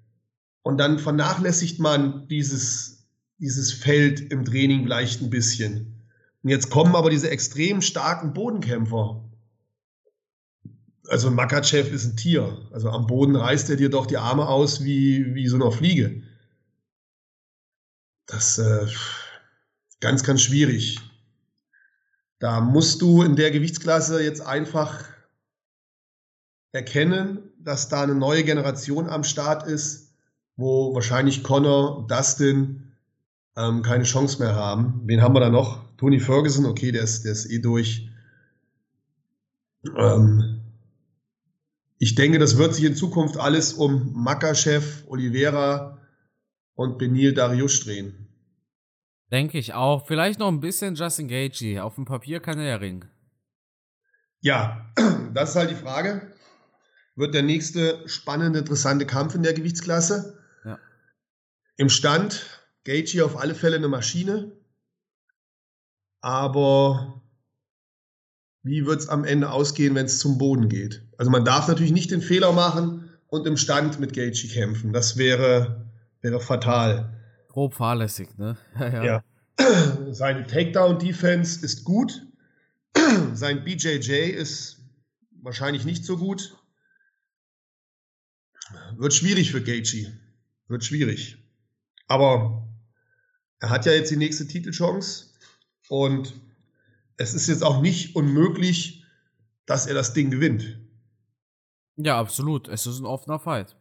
[0.64, 6.08] Und dann vernachlässigt man dieses, dieses Feld im Training leicht ein bisschen.
[6.44, 9.26] Und jetzt kommen aber diese extrem starken Bodenkämpfer
[11.10, 12.58] also Makachev ist ein Tier.
[12.72, 16.22] Also am Boden reißt er dir doch die Arme aus wie, wie so eine Fliege.
[18.36, 18.86] Das äh,
[20.02, 21.00] ganz, ganz schwierig.
[22.40, 25.06] Da musst du in der Gewichtsklasse jetzt einfach
[26.74, 30.14] erkennen, dass da eine neue Generation am Start ist,
[30.58, 32.92] wo wahrscheinlich Connor, Dustin
[33.56, 35.04] ähm, keine Chance mehr haben.
[35.06, 35.86] Wen haben wir da noch?
[35.96, 38.10] Tony Ferguson, okay, der ist, der ist eh durch.
[39.98, 40.60] Ähm,
[42.00, 46.02] ich denke, das wird sich in Zukunft alles um Makachev, Oliveira
[46.76, 48.25] und Benil Dariush drehen.
[49.32, 50.06] Denke ich auch.
[50.06, 51.84] Vielleicht noch ein bisschen Justin Gaethje.
[51.84, 53.10] Auf dem Papier kann er ja ringen.
[54.42, 54.92] Ja,
[55.34, 56.34] das ist halt die Frage.
[57.16, 60.38] Wird der nächste spannende, interessante Kampf in der Gewichtsklasse?
[60.64, 60.80] Ja.
[61.78, 64.52] Im Stand Gaethje auf alle Fälle eine Maschine.
[66.22, 67.22] Aber
[68.64, 71.04] wie wird es am Ende ausgehen, wenn es zum Boden geht?
[71.18, 74.94] Also man darf natürlich nicht den Fehler machen und im Stand mit Gaethje kämpfen.
[74.94, 75.86] Das wäre,
[76.22, 77.16] wäre fatal.
[77.56, 78.58] Grob fahrlässig, ne?
[78.80, 79.04] ja.
[79.06, 79.24] ja.
[80.12, 82.28] Seine Takedown-Defense ist gut.
[83.34, 84.84] Sein BJJ ist
[85.42, 86.54] wahrscheinlich nicht so gut.
[88.98, 90.12] Wird schwierig für Gaethje.
[90.68, 91.38] Wird schwierig.
[92.10, 92.68] Aber
[93.62, 95.28] er hat ja jetzt die nächste Titelchance
[95.88, 96.34] und
[97.16, 99.06] es ist jetzt auch nicht unmöglich,
[99.66, 100.78] dass er das Ding gewinnt.
[101.96, 102.68] Ja, absolut.
[102.68, 103.78] Es ist ein offener Fight.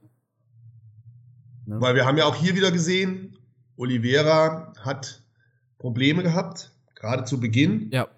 [1.66, 1.80] Ne?
[1.80, 3.37] Weil wir haben ja auch hier wieder gesehen,
[3.76, 5.22] Oliveira hat
[5.78, 7.90] Probleme gehabt, gerade zu Beginn.
[7.90, 8.08] Ja.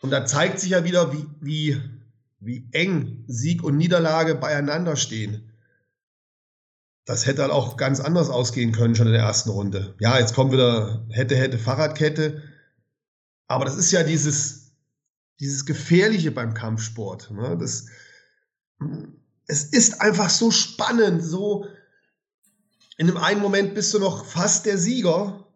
[0.00, 1.80] Und da zeigt sich ja wieder, wie, wie,
[2.40, 5.52] wie eng Sieg und Niederlage beieinander stehen.
[7.04, 9.94] Das hätte halt auch ganz anders ausgehen können schon in der ersten Runde.
[9.98, 12.42] Ja, jetzt kommt wieder hätte, hätte, Fahrradkette.
[13.48, 14.72] Aber das ist ja dieses,
[15.40, 17.30] dieses Gefährliche beim Kampfsport.
[17.32, 17.56] Ne?
[17.58, 17.86] Das,
[19.46, 21.66] es ist einfach so spannend, so
[23.00, 25.46] in dem einen Moment bist du noch fast der Sieger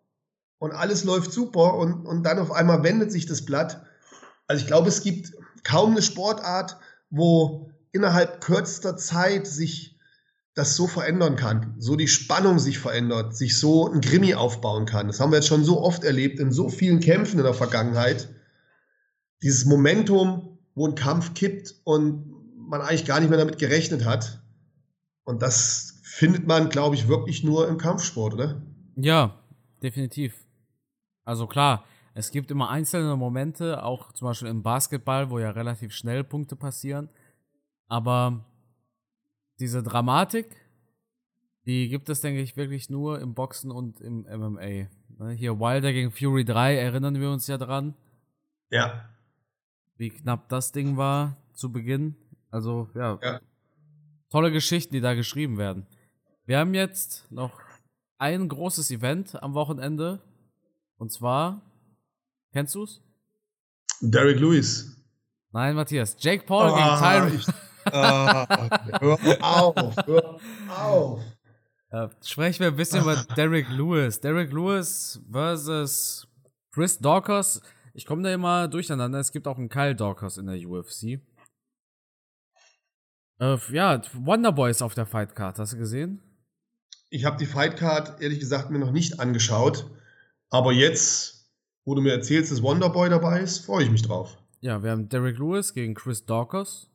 [0.56, 3.84] und alles läuft super und, und dann auf einmal wendet sich das Blatt.
[4.46, 6.78] Also ich glaube, es gibt kaum eine Sportart,
[7.10, 10.00] wo innerhalb kürzester Zeit sich
[10.54, 15.08] das so verändern kann, so die Spannung sich verändert, sich so ein Grimmi aufbauen kann.
[15.08, 18.30] Das haben wir jetzt schon so oft erlebt in so vielen Kämpfen in der Vergangenheit.
[19.42, 22.24] Dieses Momentum, wo ein Kampf kippt und
[22.56, 24.40] man eigentlich gar nicht mehr damit gerechnet hat.
[25.24, 28.62] Und das findet man, glaube ich, wirklich nur im Kampfsport, oder?
[28.94, 29.36] Ja,
[29.82, 30.46] definitiv.
[31.24, 35.92] Also klar, es gibt immer einzelne Momente, auch zum Beispiel im Basketball, wo ja relativ
[35.92, 37.08] schnell Punkte passieren.
[37.88, 38.44] Aber
[39.58, 40.54] diese Dramatik,
[41.66, 44.86] die gibt es, denke ich, wirklich nur im Boxen und im MMA.
[45.18, 47.94] Ne, hier Wilder gegen Fury 3, erinnern wir uns ja dran.
[48.70, 49.08] Ja.
[49.96, 52.14] Wie knapp das Ding war zu Beginn.
[52.52, 53.18] Also, ja.
[53.20, 53.40] ja.
[54.30, 55.86] Tolle Geschichten, die da geschrieben werden.
[56.46, 57.58] Wir haben jetzt noch
[58.18, 60.22] ein großes Event am Wochenende.
[60.98, 61.62] Und zwar,
[62.52, 63.02] kennst du's?
[64.00, 64.94] Derek Lewis.
[65.52, 66.16] Nein, Matthias.
[66.18, 67.54] Jake Paul oh, gegen Tyron.
[67.86, 68.46] Uh,
[69.00, 71.20] hör auf, hör auf.
[71.92, 74.20] Ja, sprechen wir ein bisschen über Derek Lewis.
[74.20, 76.26] Derek Lewis versus
[76.72, 77.62] Chris Dawkins.
[77.94, 79.18] Ich komme da immer durcheinander.
[79.18, 81.20] Es gibt auch einen Kyle Dawkins in der UFC.
[83.38, 85.58] Äh, ja, Wonderboy ist auf der Fightcard.
[85.58, 86.20] Hast du gesehen?
[87.14, 89.88] Ich habe die Fightcard ehrlich gesagt mir noch nicht angeschaut.
[90.50, 91.48] Aber jetzt,
[91.84, 94.36] wo du mir erzählst, dass Wonderboy dabei ist, freue ich mich drauf.
[94.62, 96.90] Ja, wir haben Derek Lewis gegen Chris Dawkins.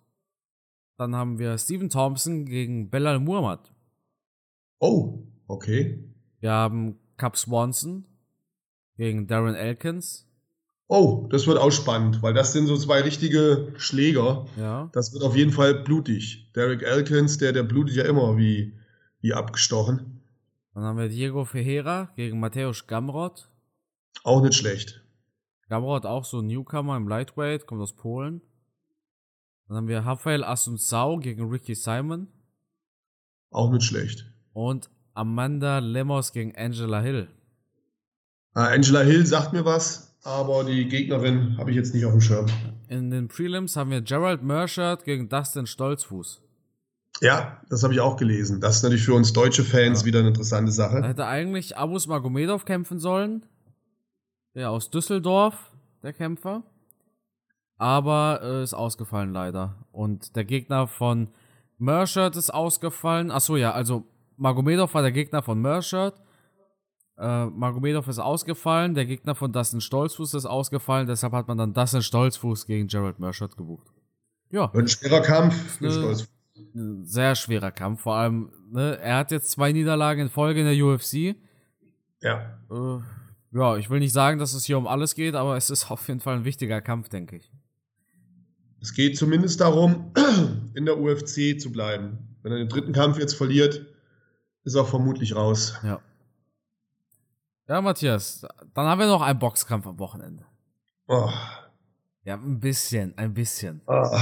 [0.97, 3.71] Dann haben wir Stephen Thompson gegen Bellal Muhammad.
[4.79, 6.03] Oh, okay.
[6.41, 8.03] Wir haben Cap Swanson
[8.97, 10.27] gegen Darren Elkins.
[10.89, 14.47] Oh, das wird auch spannend, weil das sind so zwei richtige Schläger.
[14.57, 14.89] Ja.
[14.91, 16.51] Das wird auf jeden Fall blutig.
[16.55, 18.73] Derek Elkins, der, der blutet ja immer wie,
[19.21, 20.21] wie abgestochen.
[20.73, 23.49] Dann haben wir Diego Ferreira gegen Mateusz Gamrot.
[24.23, 25.03] Auch nicht schlecht.
[25.67, 28.41] Gamrot auch so ein Newcomer im Lightweight, kommt aus Polen.
[29.67, 32.27] Dann haben wir Rafael Asunsao gegen Ricky Simon.
[33.51, 34.25] Auch nicht schlecht.
[34.53, 37.27] Und Amanda Lemos gegen Angela Hill.
[38.55, 42.21] Uh, Angela Hill sagt mir was, aber die Gegnerin habe ich jetzt nicht auf dem
[42.21, 42.47] Schirm.
[42.87, 46.41] In den Prelims haben wir Gerald Merschert gegen Dustin Stolzfuß.
[47.21, 48.61] Ja, das habe ich auch gelesen.
[48.61, 50.05] Das ist natürlich für uns deutsche Fans ja.
[50.05, 51.01] wieder eine interessante Sache.
[51.01, 53.45] Da hätte eigentlich Abus Magomedov kämpfen sollen.
[54.55, 55.71] Der aus Düsseldorf,
[56.01, 56.63] der Kämpfer
[57.79, 59.75] aber äh, ist ausgefallen leider.
[59.91, 61.29] Und der Gegner von
[61.79, 63.31] Mershert ist ausgefallen.
[63.31, 64.03] Achso, ja, also
[64.35, 66.21] Magomedov war der Gegner von Mershert.
[67.17, 71.73] Äh, Magomedov ist ausgefallen, der Gegner von Dustin Stolzfuß ist ausgefallen, deshalb hat man dann
[71.73, 73.87] Dustin Stolzfuß gegen Gerald Mershert gebucht.
[74.51, 74.71] Ja.
[74.73, 76.38] Ein schwerer Kampf für Stolzfuß.
[76.75, 80.65] Ein sehr schwerer Kampf, vor allem, ne, er hat jetzt zwei Niederlagen in Folge in
[80.65, 81.35] der UFC.
[82.21, 82.59] Ja.
[82.71, 82.99] Äh,
[83.51, 86.07] ja, ich will nicht sagen, dass es hier um alles geht, aber es ist auf
[86.07, 87.51] jeden Fall ein wichtiger Kampf, denke ich.
[88.81, 90.13] Es geht zumindest darum,
[90.73, 92.37] in der UFC zu bleiben.
[92.41, 93.85] Wenn er den dritten Kampf jetzt verliert,
[94.63, 95.75] ist er vermutlich raus.
[95.83, 95.99] Ja.
[97.67, 100.45] Ja, Matthias, dann haben wir noch einen Boxkampf am Wochenende.
[101.07, 101.29] Oh.
[102.23, 103.81] Ja, ein bisschen, ein bisschen.
[103.85, 104.17] Oh.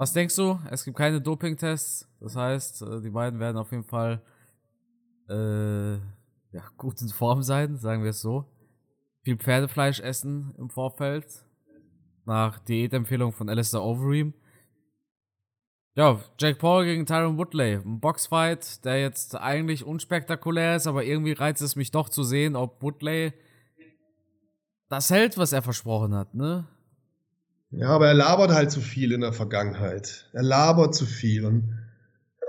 [0.00, 0.58] Was denkst du?
[0.70, 2.08] Es gibt keine Doping-Tests.
[2.20, 4.22] Das heißt, äh, die beiden werden auf jeden Fall
[5.28, 8.46] äh, ja, gut in Form sein, sagen wir es so.
[9.24, 11.44] Viel Pferdefleisch essen im Vorfeld.
[12.24, 14.32] Nach Diätempfehlung von Alistair Overeem.
[15.96, 17.74] Ja, Jack Paul gegen Tyron Woodley.
[17.74, 22.56] Ein Boxfight, der jetzt eigentlich unspektakulär ist, aber irgendwie reizt es mich doch zu sehen,
[22.56, 23.34] ob Woodley
[24.88, 26.66] das hält, was er versprochen hat, ne?
[27.70, 30.28] Ja, aber er labert halt zu viel in der Vergangenheit.
[30.32, 31.44] Er labert zu viel.
[31.44, 31.78] Und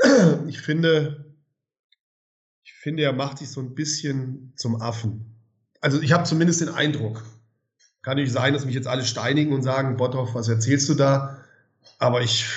[0.47, 1.26] ich finde,
[2.63, 5.36] ich finde, er macht sich so ein bisschen zum Affen.
[5.80, 7.24] Also ich habe zumindest den Eindruck.
[8.01, 11.38] Kann nicht sein, dass mich jetzt alle steinigen und sagen, Botthoff, was erzählst du da?
[11.99, 12.47] Aber ich,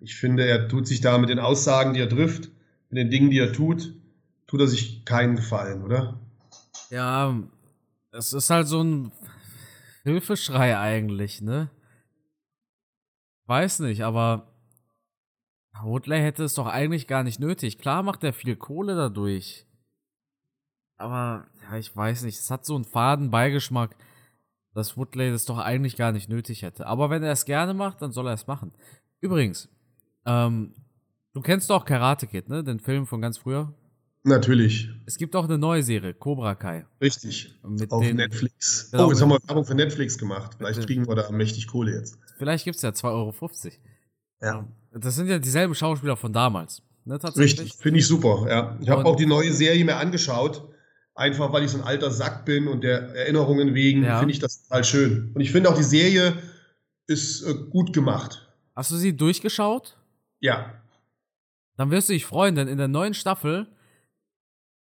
[0.00, 2.48] ich finde, er tut sich da mit den Aussagen, die er trifft,
[2.88, 3.94] mit den Dingen, die er tut,
[4.46, 6.18] tut er sich keinen Gefallen, oder?
[6.88, 7.38] Ja,
[8.12, 9.12] es ist halt so ein
[10.04, 11.68] Hilfeschrei eigentlich, ne?
[13.52, 14.46] Weiß nicht, aber
[15.82, 17.76] Woodley hätte es doch eigentlich gar nicht nötig.
[17.76, 19.66] Klar macht er viel Kohle dadurch.
[20.96, 23.94] Aber, ja, ich weiß nicht, es hat so einen faden Beigeschmack,
[24.72, 26.86] dass Woodley das doch eigentlich gar nicht nötig hätte.
[26.86, 28.72] Aber wenn er es gerne macht, dann soll er es machen.
[29.20, 29.68] Übrigens,
[30.24, 30.74] ähm,
[31.34, 32.64] du kennst doch Karate Kid, ne?
[32.64, 33.74] Den Film von ganz früher.
[34.24, 34.88] Natürlich.
[35.04, 36.86] Es gibt auch eine neue Serie, Cobra Kai.
[37.00, 37.58] Richtig.
[37.66, 38.90] Mit Auf den, Netflix.
[38.92, 40.52] Genau, oh, jetzt haben wir Werbung für Netflix gemacht.
[40.58, 42.18] Vielleicht kriegen wir da mächtig Kohle jetzt.
[42.38, 43.34] Vielleicht gibt es ja 2,50 Euro.
[44.40, 44.68] Ja.
[44.92, 46.82] Das sind ja dieselben Schauspieler von damals.
[47.04, 47.18] Ne.
[47.36, 48.46] Richtig, finde ich super.
[48.48, 48.78] Ja.
[48.80, 50.68] Ich habe auch die neue Serie mir angeschaut.
[51.14, 54.18] Einfach weil ich so ein alter Sack bin und der Erinnerungen wegen Ja.
[54.18, 55.32] finde ich das total schön.
[55.34, 56.34] Und ich finde auch die Serie
[57.06, 58.48] ist äh, gut gemacht.
[58.74, 59.98] Hast du sie durchgeschaut?
[60.40, 60.72] Ja.
[61.76, 63.66] Dann wirst du dich freuen, denn in der neuen Staffel,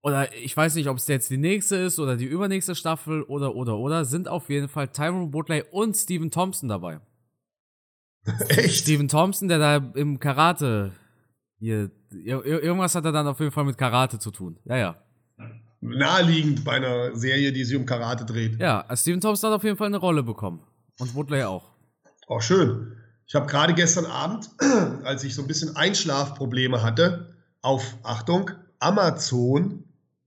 [0.07, 3.57] oder ich weiß nicht, ob es jetzt die nächste ist oder die übernächste Staffel oder,
[3.57, 7.01] oder, oder, sind auf jeden Fall Tyrone Woodley und Stephen Thompson dabei.
[8.49, 8.83] Echt?
[8.83, 10.93] Stephen Thompson, der da im Karate,
[11.59, 14.59] hier, ir ir- irgendwas hat er dann auf jeden Fall mit Karate zu tun.
[14.65, 15.03] Ja, ja.
[15.81, 18.61] Naheliegend bei einer Serie, die sich um Karate dreht.
[18.61, 20.61] Ja, also Stephen Thompson hat auf jeden Fall eine Rolle bekommen.
[21.01, 21.65] Und Woodley auch.
[22.29, 22.97] Auch schön.
[23.27, 24.51] Ich habe gerade gestern Abend,
[25.05, 29.83] als ich so ein bisschen Einschlafprobleme hatte, auf Achtung, Amazon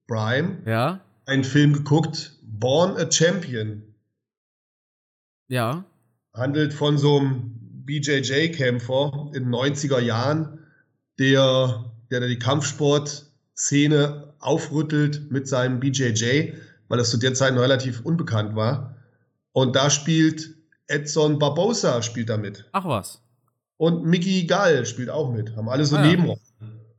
[0.10, 1.00] Prime Ja?
[1.26, 3.84] einen Film geguckt, Born a Champion.
[5.48, 5.86] Ja.
[6.34, 7.52] Handelt von so einem
[7.86, 10.60] BJJ-Kämpfer in den 90er Jahren,
[11.20, 16.54] der, der die Kampfsportszene aufrüttelt mit seinem BJJ,
[16.88, 18.96] weil das zu der Zeit noch relativ unbekannt war.
[19.52, 20.56] Und da spielt
[20.88, 22.66] Edson Barbosa spielt da mit.
[22.72, 23.22] Ach was.
[23.78, 25.56] Und Mickey Gall spielt auch mit.
[25.56, 26.02] Haben alle so Ah.
[26.06, 26.42] Nebenrollen.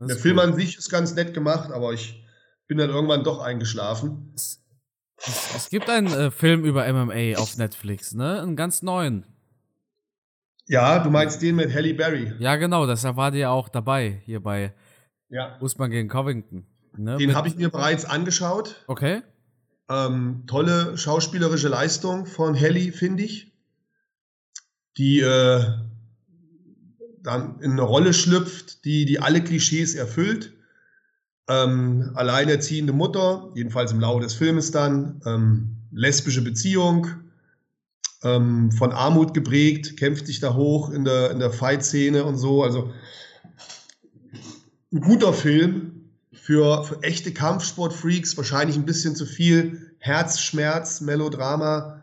[0.01, 0.45] Der Film cool.
[0.45, 2.25] an sich ist ganz nett gemacht, aber ich
[2.71, 4.33] bin dann irgendwann doch eingeschlafen.
[4.37, 4.63] Es,
[5.17, 8.41] es, es gibt einen äh, Film über MMA auf Netflix, ne?
[8.41, 9.27] Einen ganz neuen.
[10.69, 12.33] Ja, du meinst den mit Halle Berry.
[12.39, 14.73] Ja, genau, deshalb war ja auch dabei, hier bei
[15.31, 15.59] Ja.
[15.61, 16.65] Usman gegen Covington.
[16.97, 17.17] Ne?
[17.17, 18.85] Den habe ich mir bereits angeschaut.
[18.87, 19.23] Okay.
[19.89, 23.53] Ähm, tolle schauspielerische Leistung von Halle, finde ich.
[24.97, 25.65] Die äh,
[27.21, 30.53] dann in eine Rolle schlüpft, die, die alle Klischees erfüllt.
[31.49, 37.09] Ähm, alleinerziehende Mutter, jedenfalls im Laufe des Filmes dann, ähm, lesbische Beziehung,
[38.23, 42.63] ähm, von Armut geprägt, kämpft sich da hoch in der, in der Fight-Szene und so.
[42.63, 42.93] Also
[44.93, 52.03] ein guter Film für, für echte Kampfsportfreaks, wahrscheinlich ein bisschen zu viel Herzschmerz, Melodrama.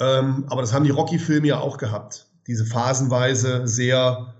[0.00, 2.26] Ähm, aber das haben die Rocky-Filme ja auch gehabt.
[2.46, 4.34] Diese phasenweise sehr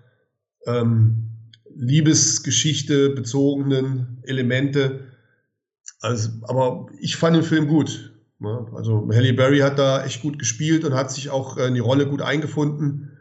[0.67, 1.28] ähm,
[1.79, 5.07] Liebesgeschichte bezogenen Elemente.
[6.01, 8.13] Also, aber ich fand den Film gut.
[8.41, 8.67] Ne?
[8.75, 11.81] Also Halle Berry hat da echt gut gespielt und hat sich auch äh, in die
[11.81, 13.17] Rolle gut eingefunden.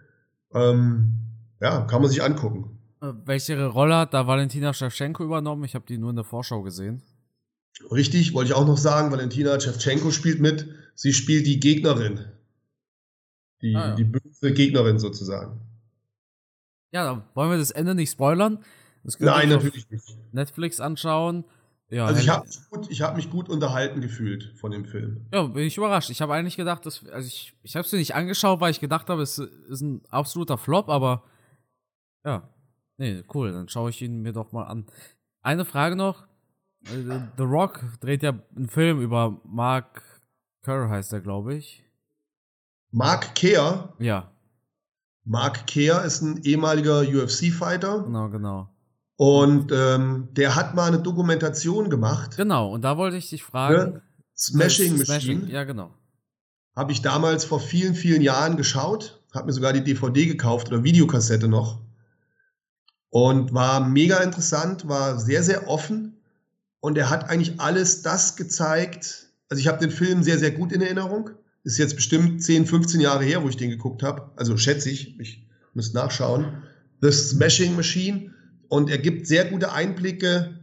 [0.53, 1.13] Ähm,
[1.61, 2.79] ja, kann man sich angucken.
[3.01, 5.63] Äh, welche Rolle hat da Valentina Shevchenko übernommen?
[5.63, 7.01] Ich habe die nur in der Vorschau gesehen.
[7.91, 10.67] Richtig, wollte ich auch noch sagen, Valentina Shevchenko spielt mit.
[10.95, 12.21] Sie spielt die Gegnerin.
[13.61, 13.95] Die, Ah, ja.
[13.95, 15.61] die böse Gegnerin sozusagen.
[16.91, 18.63] Ja, dann wollen wir das Ende nicht spoilern.
[19.19, 20.17] Nein, natürlich nicht.
[20.33, 21.45] Netflix anschauen.
[21.89, 25.25] Ja, Also ich habe gut, ich hab mich gut unterhalten gefühlt von dem Film.
[25.31, 26.09] ja, bin ich überrascht.
[26.09, 28.81] Ich habe eigentlich gedacht, dass, also ich, ich habe es mir nicht angeschaut, weil ich
[28.81, 31.23] gedacht habe, es ist ein absoluter Flop, aber
[32.25, 32.49] ja,
[32.97, 34.85] nee, cool, dann schaue ich ihn mir doch mal an.
[35.41, 36.27] Eine Frage noch.
[36.87, 40.03] Äh, The Rock dreht ja einen Film über Mark
[40.63, 41.85] Kerr, heißt er, glaube ich.
[42.91, 44.29] Mark Kehr, Ja,
[45.27, 48.69] Mark Kehr ist ein ehemaliger UFC-Fighter genau, genau.
[49.17, 52.37] und ähm, der hat mal eine Dokumentation gemacht.
[52.37, 53.93] Genau, und da wollte ich dich fragen.
[53.93, 54.01] Ne?
[54.37, 55.51] Smashing Machine.
[55.51, 55.91] Ja, genau.
[56.75, 59.21] Habe ich damals vor vielen, vielen Jahren geschaut.
[59.33, 61.81] habe mir sogar die DVD gekauft oder Videokassette noch.
[63.09, 66.21] Und war mega interessant, war sehr, sehr offen.
[66.79, 69.27] Und er hat eigentlich alles das gezeigt.
[69.49, 71.31] Also ich habe den Film sehr, sehr gut in Erinnerung.
[71.67, 74.31] Ist jetzt bestimmt 10, 15 Jahre her, wo ich den geguckt habe.
[74.37, 76.63] Also schätze ich, ich müsste nachschauen.
[77.01, 78.31] The Smashing Machine.
[78.69, 80.61] Und er gibt sehr gute Einblicke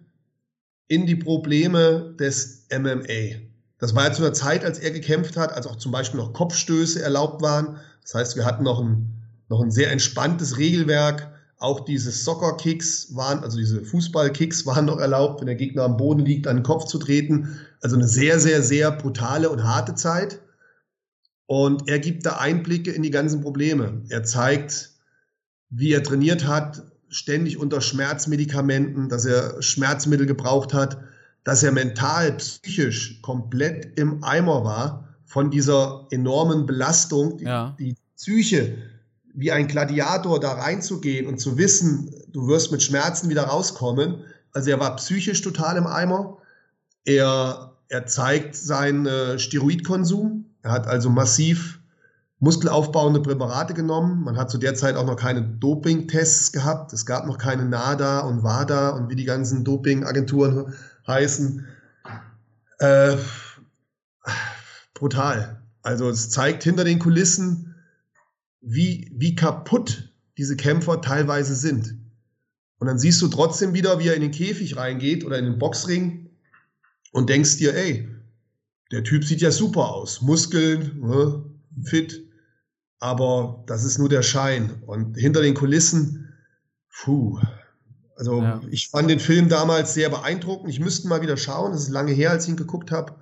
[0.88, 3.42] in die Probleme des MMA.
[3.78, 6.32] Das war ja zu einer Zeit, als er gekämpft hat, als auch zum Beispiel noch
[6.32, 7.76] Kopfstöße erlaubt waren.
[8.00, 9.12] Das heißt, wir hatten noch ein,
[9.50, 11.34] noch ein sehr entspanntes Regelwerk.
[11.58, 16.24] Auch diese Soccer-Kicks waren, also diese Fußball-Kicks waren noch erlaubt, wenn der Gegner am Boden
[16.24, 17.60] liegt, an den Kopf zu treten.
[17.82, 20.40] Also eine sehr, sehr, sehr brutale und harte Zeit.
[21.46, 24.02] Und er gibt da Einblicke in die ganzen Probleme.
[24.08, 24.90] Er zeigt,
[25.70, 30.98] wie er trainiert hat, ständig unter Schmerzmedikamenten, dass er Schmerzmittel gebraucht hat,
[31.44, 37.76] dass er mental, psychisch komplett im Eimer war von dieser enormen Belastung, die, ja.
[37.78, 38.78] die Psyche,
[39.34, 44.24] wie ein Gladiator da reinzugehen und zu wissen, du wirst mit Schmerzen wieder rauskommen.
[44.52, 46.38] Also er war psychisch total im Eimer.
[47.04, 50.43] Er, er zeigt seinen äh, Steroidkonsum.
[50.64, 51.78] Er hat also massiv
[52.38, 54.24] muskelaufbauende Präparate genommen.
[54.24, 56.92] Man hat zu der Zeit auch noch keine Doping-Tests gehabt.
[56.94, 60.72] Es gab noch keine NADA und WADA und wie die ganzen Doping-Agenturen
[61.06, 61.66] heißen.
[62.78, 63.16] Äh,
[64.94, 65.62] brutal.
[65.82, 67.74] Also es zeigt hinter den Kulissen,
[68.62, 71.94] wie, wie kaputt diese Kämpfer teilweise sind.
[72.78, 75.58] Und dann siehst du trotzdem wieder, wie er in den Käfig reingeht oder in den
[75.58, 76.30] Boxring
[77.12, 78.08] und denkst dir, ey,
[78.92, 80.20] der Typ sieht ja super aus.
[80.20, 81.44] Muskeln, ne,
[81.84, 82.24] fit
[83.04, 84.82] aber das ist nur der Schein.
[84.86, 86.32] Und hinter den Kulissen,
[86.90, 87.38] puh.
[88.16, 88.62] Also ja.
[88.70, 90.70] ich fand den Film damals sehr beeindruckend.
[90.70, 91.72] Ich müsste mal wieder schauen.
[91.72, 93.16] Es ist lange her, als ich ihn geguckt habe.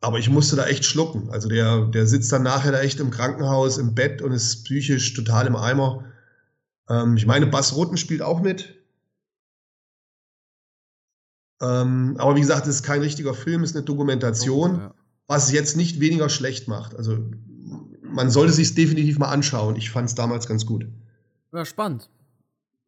[0.00, 1.30] Aber ich musste da echt schlucken.
[1.30, 5.14] Also der, der sitzt dann nachher da echt im Krankenhaus, im Bett und ist psychisch
[5.14, 6.06] total im Eimer.
[6.90, 8.74] Ähm, ich meine, Bass Rotten spielt auch mit.
[11.64, 14.94] Ähm, aber wie gesagt, es ist kein richtiger Film, es ist eine Dokumentation, oh, ja.
[15.26, 16.94] was es jetzt nicht weniger schlecht macht.
[16.94, 17.18] Also
[18.02, 19.76] man sollte sich definitiv mal anschauen.
[19.76, 20.86] Ich fand es damals ganz gut.
[21.52, 22.10] Ja, spannend.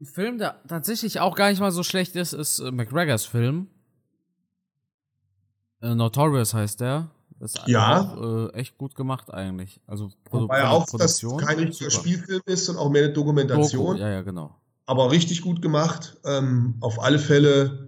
[0.01, 3.69] Ein Film, der tatsächlich auch gar nicht mal so schlecht ist, ist äh, McGregors Film.
[5.81, 7.11] Äh, Notorious heißt der.
[7.39, 8.01] Das ist ja.
[8.01, 9.81] Auch, äh, echt gut gemacht eigentlich.
[9.87, 13.97] Also Produ Wobei auch, dass kein richtiger Spielfilm ist und auch mehr eine Dokumentation.
[13.97, 14.55] Doku, ja, ja, genau.
[14.87, 16.17] Aber richtig gut gemacht.
[16.25, 17.86] Ähm, auf alle Fälle,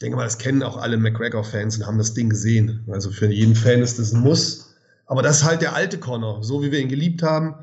[0.00, 2.86] denke mal, das kennen auch alle McGregor-Fans und haben das Ding gesehen.
[2.90, 4.74] Also für jeden Fan ist das ein Muss.
[5.06, 7.56] Aber das ist halt der alte Connor, so wie wir ihn geliebt haben.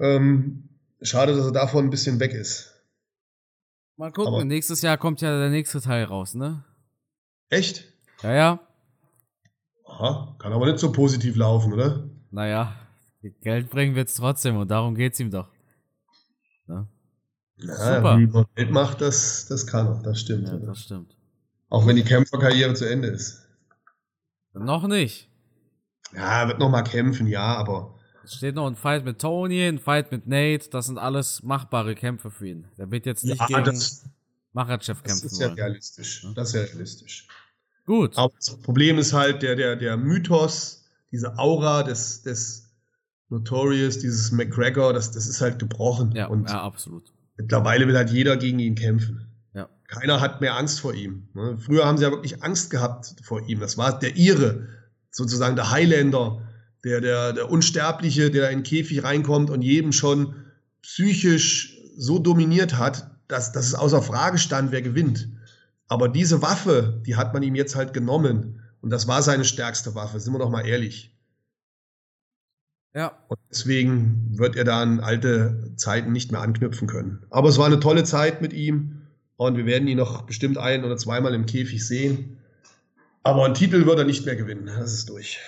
[0.00, 0.68] Ähm,
[1.00, 2.72] schade, dass er davon ein bisschen weg ist.
[3.96, 6.64] Mal gucken, aber nächstes Jahr kommt ja der nächste Teil raus, ne?
[7.48, 7.84] Echt?
[8.22, 8.60] Ja, ja.
[9.86, 12.08] Aha, kann aber nicht so positiv laufen, oder?
[12.32, 12.74] Naja,
[13.40, 15.48] Geld bringen wird es trotzdem und darum geht es ihm doch.
[16.66, 16.88] Ne?
[17.58, 18.18] Ja, Super.
[18.18, 20.48] Wie man Geld macht, das, das kann er, das stimmt.
[20.48, 21.14] Ja, das stimmt.
[21.74, 23.48] Auch wenn die Kämpferkarriere zu Ende ist.
[24.52, 25.28] Noch nicht.
[26.14, 27.98] Ja, wird noch mal kämpfen, ja, aber.
[28.22, 30.70] Es steht noch ein Fight mit Tony, ein Fight mit Nate.
[30.70, 32.68] Das sind alles machbare Kämpfe für ihn.
[32.78, 34.04] Der wird jetzt nicht ja, gegen das,
[34.52, 35.24] Machachev kämpfen.
[35.24, 35.58] Das ist ja wollen.
[35.58, 36.24] realistisch.
[36.36, 37.26] Das ist ja realistisch.
[37.86, 38.16] Gut.
[38.16, 42.72] Aber das Problem ist halt der, der, der Mythos, diese Aura des, des
[43.30, 46.12] Notorious, dieses McGregor, das, das ist halt gebrochen.
[46.12, 47.12] Ja, und ja, absolut.
[47.36, 49.33] Mittlerweile will halt jeder gegen ihn kämpfen.
[49.94, 51.28] Keiner hat mehr Angst vor ihm.
[51.34, 51.56] Ne?
[51.56, 53.60] Früher haben sie ja wirklich Angst gehabt vor ihm.
[53.60, 54.66] Das war der Ire
[55.10, 56.42] sozusagen der Highlander,
[56.82, 60.34] der, der, der Unsterbliche, der in den Käfig reinkommt und jedem schon
[60.82, 65.28] psychisch so dominiert hat, dass, dass es außer Frage stand, wer gewinnt.
[65.86, 68.60] Aber diese Waffe, die hat man ihm jetzt halt genommen.
[68.80, 71.16] Und das war seine stärkste Waffe, sind wir doch mal ehrlich.
[72.94, 73.16] Ja.
[73.28, 77.24] Und deswegen wird er da an alte Zeiten nicht mehr anknüpfen können.
[77.30, 79.03] Aber es war eine tolle Zeit mit ihm
[79.36, 82.38] und wir werden ihn noch bestimmt ein oder zweimal im Käfig sehen.
[83.22, 84.66] Aber einen Titel wird er nicht mehr gewinnen.
[84.66, 85.38] Das ist durch.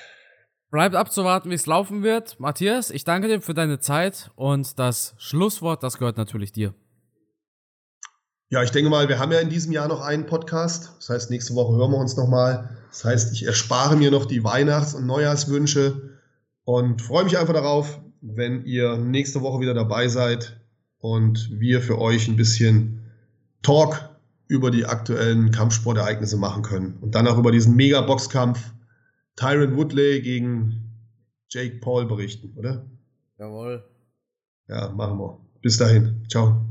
[0.70, 2.40] Bleibt abzuwarten, wie es laufen wird.
[2.40, 6.74] Matthias, ich danke dir für deine Zeit und das Schlusswort, das gehört natürlich dir.
[8.48, 10.94] Ja, ich denke mal, wir haben ja in diesem Jahr noch einen Podcast.
[10.98, 12.76] Das heißt, nächste Woche hören wir uns nochmal.
[12.90, 16.20] Das heißt, ich erspare mir noch die Weihnachts- und Neujahrswünsche
[16.64, 20.60] und freue mich einfach darauf, wenn ihr nächste Woche wieder dabei seid
[20.98, 23.05] und wir für euch ein bisschen
[23.66, 24.10] Talk
[24.46, 26.98] über die aktuellen Kampfsportereignisse machen können.
[27.00, 28.60] Und dann auch über diesen Mega-Boxkampf
[29.34, 30.92] Tyron Woodley gegen
[31.50, 32.86] Jake Paul berichten, oder?
[33.38, 33.84] Jawohl.
[34.68, 35.40] Ja, machen wir.
[35.62, 36.24] Bis dahin.
[36.28, 36.64] Ciao.